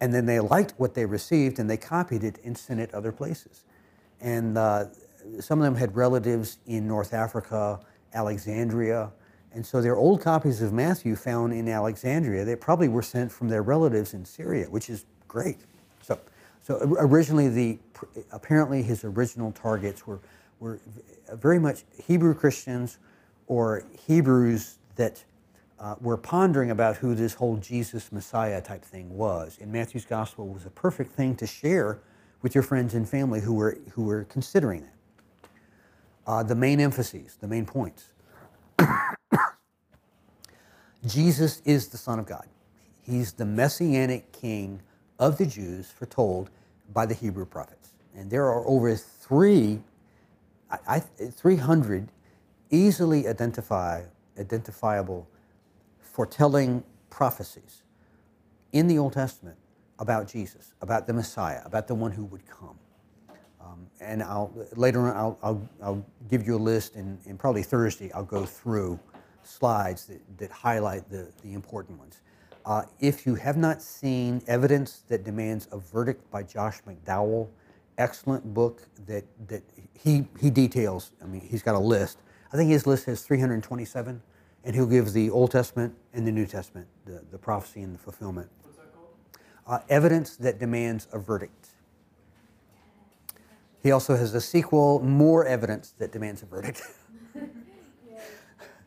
[0.00, 3.12] And then they liked what they received and they copied it and sent it other
[3.12, 3.64] places.
[4.20, 4.86] And uh,
[5.40, 7.80] some of them had relatives in North Africa,
[8.14, 9.12] Alexandria,
[9.54, 13.48] and so their old copies of Matthew found in Alexandria, they probably were sent from
[13.48, 15.58] their relatives in Syria, which is great.
[16.64, 17.78] So, originally, the
[18.32, 20.20] apparently his original targets were,
[20.60, 20.80] were
[21.30, 22.96] very much Hebrew Christians
[23.46, 25.22] or Hebrews that
[25.78, 29.58] uh, were pondering about who this whole Jesus Messiah type thing was.
[29.60, 31.98] And Matthew's gospel was a perfect thing to share
[32.40, 35.50] with your friends and family who were, who were considering that.
[36.26, 38.08] Uh, the main emphases, the main points.
[41.06, 42.46] Jesus is the Son of God.
[43.02, 44.80] He's the messianic king
[45.18, 46.50] of the Jews, foretold
[46.92, 47.90] by the Hebrew prophets.
[48.14, 49.80] And there are over three,
[50.70, 52.08] I, 300
[52.70, 54.02] easily identify,
[54.38, 55.28] identifiable,
[56.00, 57.82] foretelling prophecies
[58.72, 59.56] in the Old Testament
[59.98, 62.78] about Jesus, about the Messiah, about the one who would come.
[63.60, 67.62] Um, and I'll, later on, I'll, I'll, I'll, give you a list, and, and, probably
[67.62, 68.98] Thursday, I'll go through
[69.42, 72.20] slides that, that highlight the, the important ones.
[72.66, 77.48] Uh, if you have not seen Evidence That Demands a Verdict by Josh McDowell,
[77.98, 79.62] excellent book that, that
[79.92, 81.12] he, he details.
[81.22, 82.18] I mean, he's got a list.
[82.52, 84.22] I think his list has 327,
[84.64, 87.98] and he'll give the Old Testament and the New Testament, the, the prophecy and the
[87.98, 88.48] fulfillment.
[88.62, 89.08] What's that called?
[89.66, 91.68] Uh, evidence that demands a verdict.
[93.82, 96.80] He also has a sequel, More Evidence That Demands a Verdict.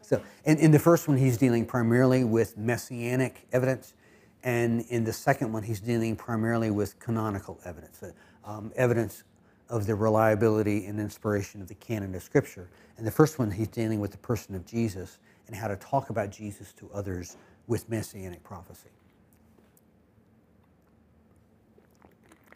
[0.08, 3.94] so, in, in the first one, he's dealing primarily with messianic evidence,
[4.42, 8.12] and in the second one, he's dealing primarily with canonical evidence, uh,
[8.46, 9.26] um, evidence
[9.68, 12.70] of the reliability and inspiration of the canon of Scripture.
[12.98, 16.10] And the first one, he's dealing with the person of Jesus and how to talk
[16.10, 17.36] about Jesus to others
[17.68, 18.88] with messianic prophecy.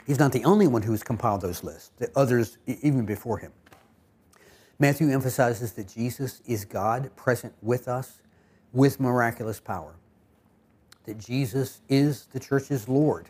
[0.08, 3.52] He's not the only one who's compiled those lists, the others even before him.
[4.82, 8.20] Matthew emphasizes that Jesus is God present with us
[8.74, 9.94] with miraculous power,
[11.06, 13.30] that Jesus is the church's Lord.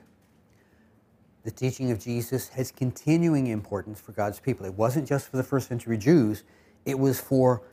[1.43, 4.65] The teaching of Jesus has continuing importance for God's people.
[4.65, 6.45] It wasn't just for the first century Jews,
[6.85, 7.63] it was for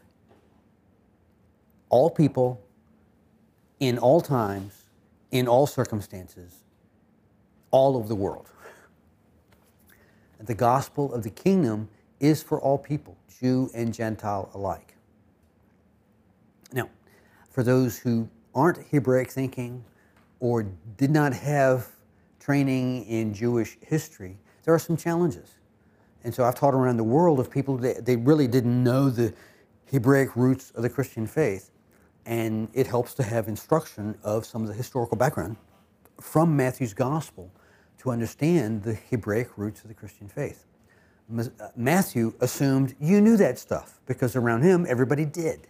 [1.89, 2.61] all people,
[3.79, 4.87] in all times,
[5.31, 6.65] in all circumstances,
[7.71, 8.51] all over the world.
[10.41, 11.91] The gospel of the kingdom
[12.21, 14.95] is for all people, Jew and Gentile alike.
[16.73, 16.89] Now,
[17.51, 19.85] for those who aren't Hebraic thinking
[20.41, 20.65] or
[20.97, 21.89] did not have
[22.41, 25.55] training in Jewish history, there are some challenges.
[26.25, 29.33] And so I've taught around the world of people that they really didn't know the
[29.91, 31.71] Hebraic roots of the Christian faith.
[32.27, 35.57] And it helps to have instruction of some of the historical background
[36.21, 37.51] from Matthew's gospel
[37.99, 40.67] to understand the Hebraic roots of the Christian faith.
[41.37, 41.45] Uh,
[41.77, 45.67] Matthew assumed you knew that stuff because around him everybody did.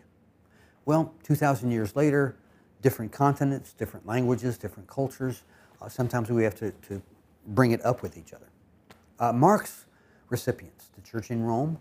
[0.85, 2.37] Well, 2,000 years later,
[2.81, 5.43] different continents, different languages, different cultures,
[5.83, 7.03] uh, sometimes we have to, to
[7.49, 8.49] bring it up with each other.
[9.19, 9.87] Uh, Mark's
[10.29, 11.79] recipients, the church in Rome,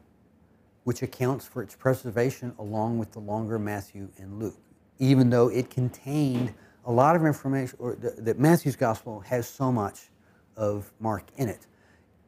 [0.84, 4.58] which accounts for its preservation along with the longer Matthew and Luke,
[5.00, 6.54] even though it contained
[6.86, 10.10] a lot of information, or that Matthew's gospel has so much
[10.56, 11.68] of Mark in it.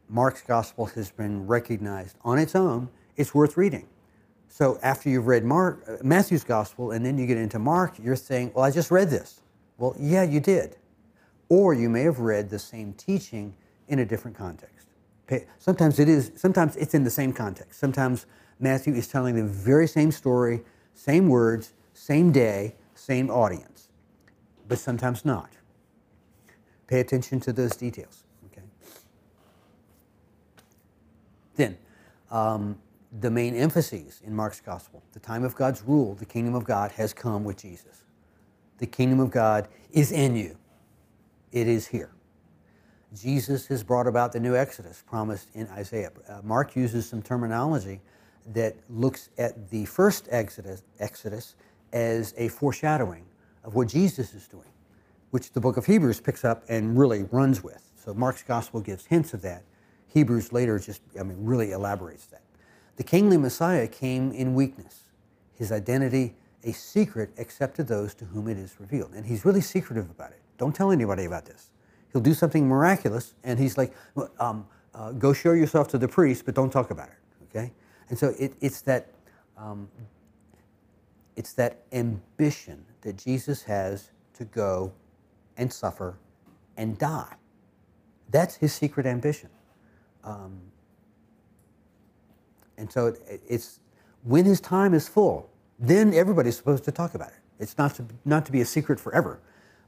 [0.10, 2.90] Mark's gospel has been recognized on its own.
[3.16, 3.88] It's worth reading.
[4.48, 8.16] So after you've read Mark, uh, Matthew's gospel and then you get into Mark, you're
[8.16, 9.42] saying, "Well, I just read this."
[9.78, 10.78] Well, yeah, you did.
[11.48, 13.56] Or you may have read the same teaching
[13.88, 14.88] in a different context.
[15.60, 17.80] Sometimes it is, sometimes it's in the same context.
[17.80, 18.26] Sometimes
[18.60, 20.64] Matthew is telling the very same story,
[20.96, 23.90] same words, same day, same audience.
[24.68, 25.52] But sometimes not.
[26.88, 28.24] Pay attention to those details.
[28.48, 28.64] Okay.
[31.60, 31.78] Then,
[32.32, 32.80] um,
[33.20, 36.92] the main emphases in Mark's gospel the time of God's rule, the kingdom of God
[36.94, 38.04] has come with Jesus.
[38.78, 40.58] The kingdom of God is in you,
[41.52, 42.12] it is here.
[43.14, 46.12] Jesus has brought about the new Exodus promised in Isaiah.
[46.30, 48.00] Uh, Mark uses some terminology
[48.54, 51.56] that looks at the first Exodus, Exodus
[51.92, 53.26] as a foreshadowing
[53.64, 54.70] of what Jesus is doing
[55.32, 57.84] which the book of Hebrews picks up and really runs with.
[57.96, 59.64] So Mark's gospel gives hints of that.
[60.10, 62.42] Hebrews later just, I mean, really elaborates that.
[62.98, 65.04] The kingly Messiah came in weakness,
[65.54, 69.14] his identity a secret except to those to whom it is revealed.
[69.14, 70.42] And he's really secretive about it.
[70.58, 71.70] Don't tell anybody about this.
[72.12, 73.94] He'll do something miraculous, and he's like,
[74.40, 77.46] um, uh, go show yourself to the priest, but don't talk about it.
[77.50, 77.72] Okay?
[78.10, 79.08] And so it, it's that
[79.58, 79.88] um,
[81.36, 84.92] it's that ambition that Jesus has to go
[85.56, 86.18] and suffer
[86.76, 87.36] and die.
[88.30, 89.50] That's his secret ambition.
[90.24, 90.60] Um,
[92.78, 93.80] and so it, it's
[94.24, 97.40] when his time is full, then everybody's supposed to talk about it.
[97.60, 99.40] It's not to, not to be a secret forever,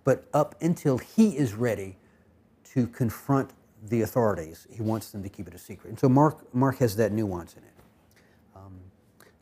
[0.04, 1.98] but up until he is ready
[2.74, 3.52] to confront
[3.84, 5.90] the authorities, he wants them to keep it a secret.
[5.90, 7.74] And so Mark, Mark has that nuance in it.
[8.56, 8.80] Um,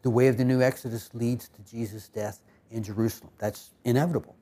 [0.02, 2.42] the way of the new Exodus leads to Jesus' death
[2.72, 3.32] in Jerusalem.
[3.38, 4.36] That's inevitable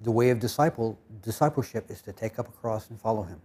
[0.00, 3.40] the way of disciple, discipleship is to take up a cross and follow him.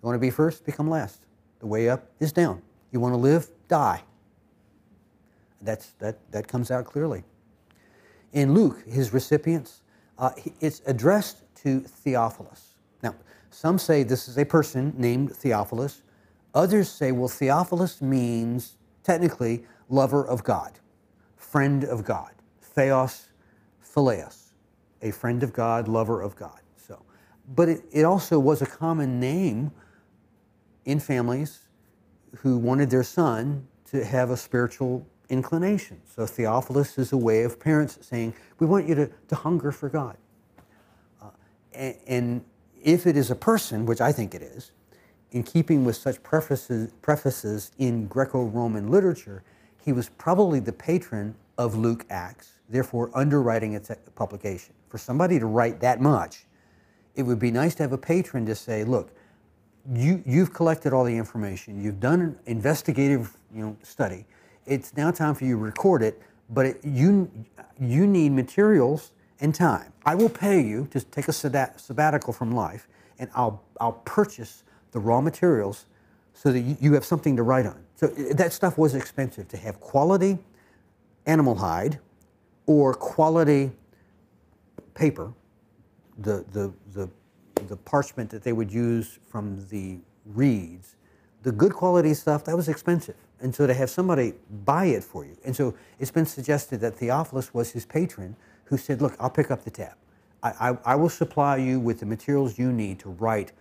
[0.00, 0.64] You want to be first?
[0.64, 1.20] Become last.
[1.60, 2.62] The way up is down.
[2.92, 3.48] You want to live?
[3.68, 4.02] Die.
[5.60, 7.24] That's, that, that comes out clearly.
[8.32, 9.82] In Luke, his recipients,
[10.18, 10.30] uh,
[10.60, 12.74] it's addressed to Theophilus.
[13.02, 13.14] Now,
[13.50, 16.02] some say this is a person named Theophilus.
[16.54, 20.78] Others say, well, Theophilus means technically lover of God.
[21.36, 22.30] friend of God.
[22.60, 23.28] Theos,
[23.82, 24.52] phileos,
[25.02, 26.60] a friend of God, lover of God.
[26.76, 27.02] So,
[27.54, 29.72] but it, it also was a common name
[30.88, 31.60] in families
[32.38, 36.00] who wanted their son to have a spiritual inclination.
[36.06, 39.90] So Theophilus is a way of parents saying, we want you to, to hunger for
[39.90, 40.16] God.
[41.22, 41.26] Uh,
[41.74, 42.44] and, and
[42.82, 44.72] if it is a person, which I think it is,
[45.32, 49.42] in keeping with such prefaces, prefaces in Greco Roman literature,
[49.84, 54.72] he was probably the patron of Luke Acts, therefore underwriting its publication.
[54.88, 56.46] For somebody to write that much,
[57.14, 59.12] it would be nice to have a patron to say, look,
[59.92, 64.26] you, you've collected all the information, you've done an investigative you know, study,
[64.66, 66.20] it's now time for you to record it,
[66.50, 67.30] but it, you,
[67.80, 69.92] you need materials and time.
[70.04, 72.88] I will pay you to take a sabbatical from life,
[73.18, 75.86] and I'll, I'll purchase the raw materials
[76.34, 77.82] so that you, you have something to write on.
[77.96, 80.38] So uh, that stuff was expensive to have quality
[81.26, 81.98] animal hide
[82.66, 83.70] or quality
[84.94, 85.32] paper,
[86.18, 87.08] the, the, the,
[87.66, 90.96] the parchment that they would use from the reeds,
[91.42, 93.16] the good quality stuff, that was expensive.
[93.40, 95.36] And so to have somebody buy it for you.
[95.44, 99.50] And so it's been suggested that Theophilus was his patron who said, Look, I'll pick
[99.50, 99.94] up the tab.
[100.42, 103.52] I, I, I will supply you with the materials you need to write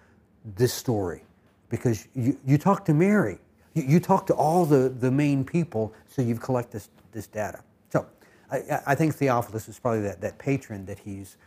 [0.56, 1.24] this story
[1.69, 3.38] because you, you talk to Mary,
[3.74, 7.61] you, you talk to all the, the main people, so you've collected this, this data.
[7.90, 8.06] So
[8.52, 11.38] I, I think Theophilus is probably that, that patron that he's,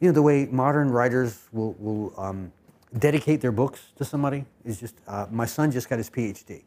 [0.00, 2.52] you know, the way modern writers will, will um,
[2.98, 6.62] dedicate their books to somebody is just, uh, my son just got his PhD,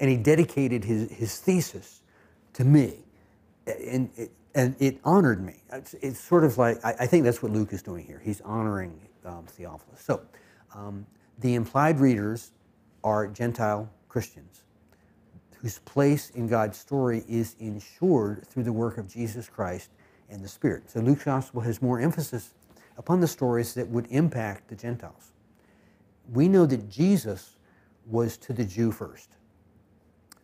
[0.00, 2.02] and he dedicated his, his thesis
[2.54, 2.98] to me.
[3.66, 5.56] And it, and it honored me.
[5.72, 8.22] It's, it's sort of like, I, I, think that's what Luke is doing here.
[8.24, 10.00] He's honoring um, Theophilus.
[10.00, 10.22] So
[10.74, 11.04] um,
[11.40, 12.52] the implied readers
[13.04, 14.62] are Gentile Christians
[15.60, 19.90] whose place in God's story is ensured through the work of Jesus Christ
[20.30, 20.90] and the Spirit.
[20.90, 22.54] So Luke's gospel has more emphasis
[22.98, 25.32] upon the stories that would impact the Gentiles.
[26.32, 27.56] We know that Jesus
[28.06, 29.36] was to the Jew first.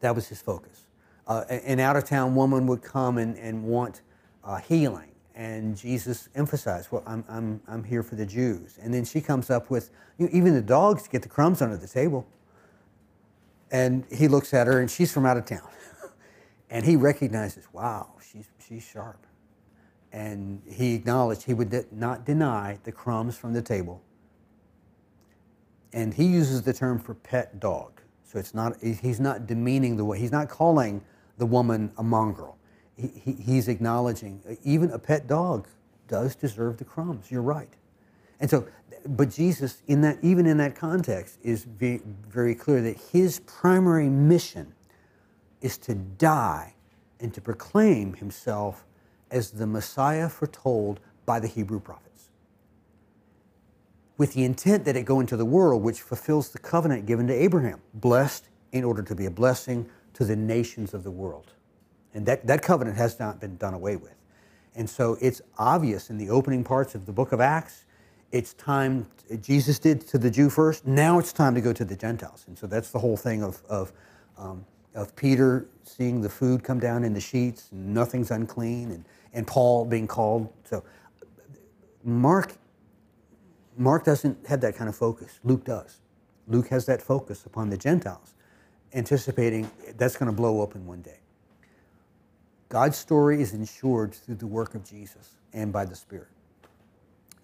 [0.00, 0.86] That was his focus.
[1.26, 4.02] Uh, an out of town woman would come and, and want
[4.44, 8.78] uh, healing and Jesus emphasized, well, I'm, I'm, I'm here for the Jews.
[8.82, 11.76] And then she comes up with, you know, even the dogs get the crumbs under
[11.76, 12.26] the table.
[13.70, 15.68] And he looks at her, and she's from out of town.
[16.70, 19.26] and he recognizes, wow, she's, she's sharp.
[20.12, 24.02] And he acknowledged he would de- not deny the crumbs from the table.
[25.92, 28.00] And he uses the term for pet dog.
[28.24, 31.02] So it's not, he's not demeaning the way, he's not calling
[31.38, 32.58] the woman a mongrel
[32.96, 35.68] he, he's acknowledging even a pet dog
[36.08, 37.30] does deserve the crumbs.
[37.30, 37.72] You're right.
[38.40, 38.66] And so,
[39.06, 44.74] but Jesus, in that, even in that context, is very clear that his primary mission
[45.60, 46.74] is to die
[47.20, 48.84] and to proclaim himself
[49.32, 52.28] as the Messiah foretold by the Hebrew prophets.
[54.18, 57.34] With the intent that it go into the world, which fulfills the covenant given to
[57.34, 61.52] Abraham, blessed in order to be a blessing to the nations of the world.
[62.14, 64.14] And that, that covenant has not been done away with.
[64.74, 67.84] And so it's obvious in the opening parts of the book of Acts,
[68.30, 69.06] it's time,
[69.42, 72.44] Jesus did to the Jew first, now it's time to go to the Gentiles.
[72.46, 73.92] And so that's the whole thing of, of,
[74.38, 74.64] um,
[74.94, 79.46] of Peter seeing the food come down in the sheets, and nothing's unclean, and, and
[79.46, 80.52] Paul being called.
[80.64, 80.84] So
[82.04, 82.54] Mark,
[83.76, 85.40] Mark doesn't have that kind of focus.
[85.44, 86.00] Luke does.
[86.48, 88.34] Luke has that focus upon the Gentiles,
[88.92, 91.20] anticipating that's going to blow open one day.
[92.68, 96.28] God's story is ensured through the work of Jesus and by the Spirit.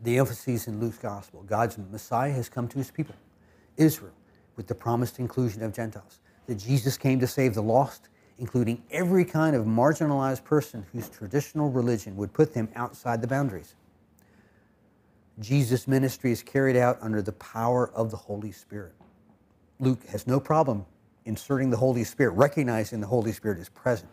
[0.00, 3.14] The emphasis in Luke's gospel God's Messiah has come to his people,
[3.76, 4.14] Israel,
[4.56, 6.20] with the promised inclusion of Gentiles.
[6.46, 8.08] That Jesus came to save the lost,
[8.38, 13.74] including every kind of marginalized person whose traditional religion would put them outside the boundaries.
[15.38, 18.94] Jesus' ministry is carried out under the power of the Holy Spirit.
[19.80, 20.84] Luke has no problem
[21.24, 24.10] inserting the Holy Spirit, recognizing the Holy Spirit is present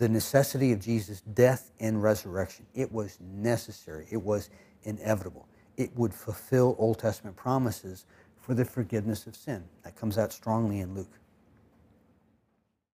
[0.00, 2.64] the necessity of Jesus' death and resurrection.
[2.74, 4.48] It was necessary, it was
[4.84, 5.46] inevitable.
[5.76, 8.06] It would fulfill Old Testament promises
[8.40, 9.62] for the forgiveness of sin.
[9.84, 11.18] That comes out strongly in Luke.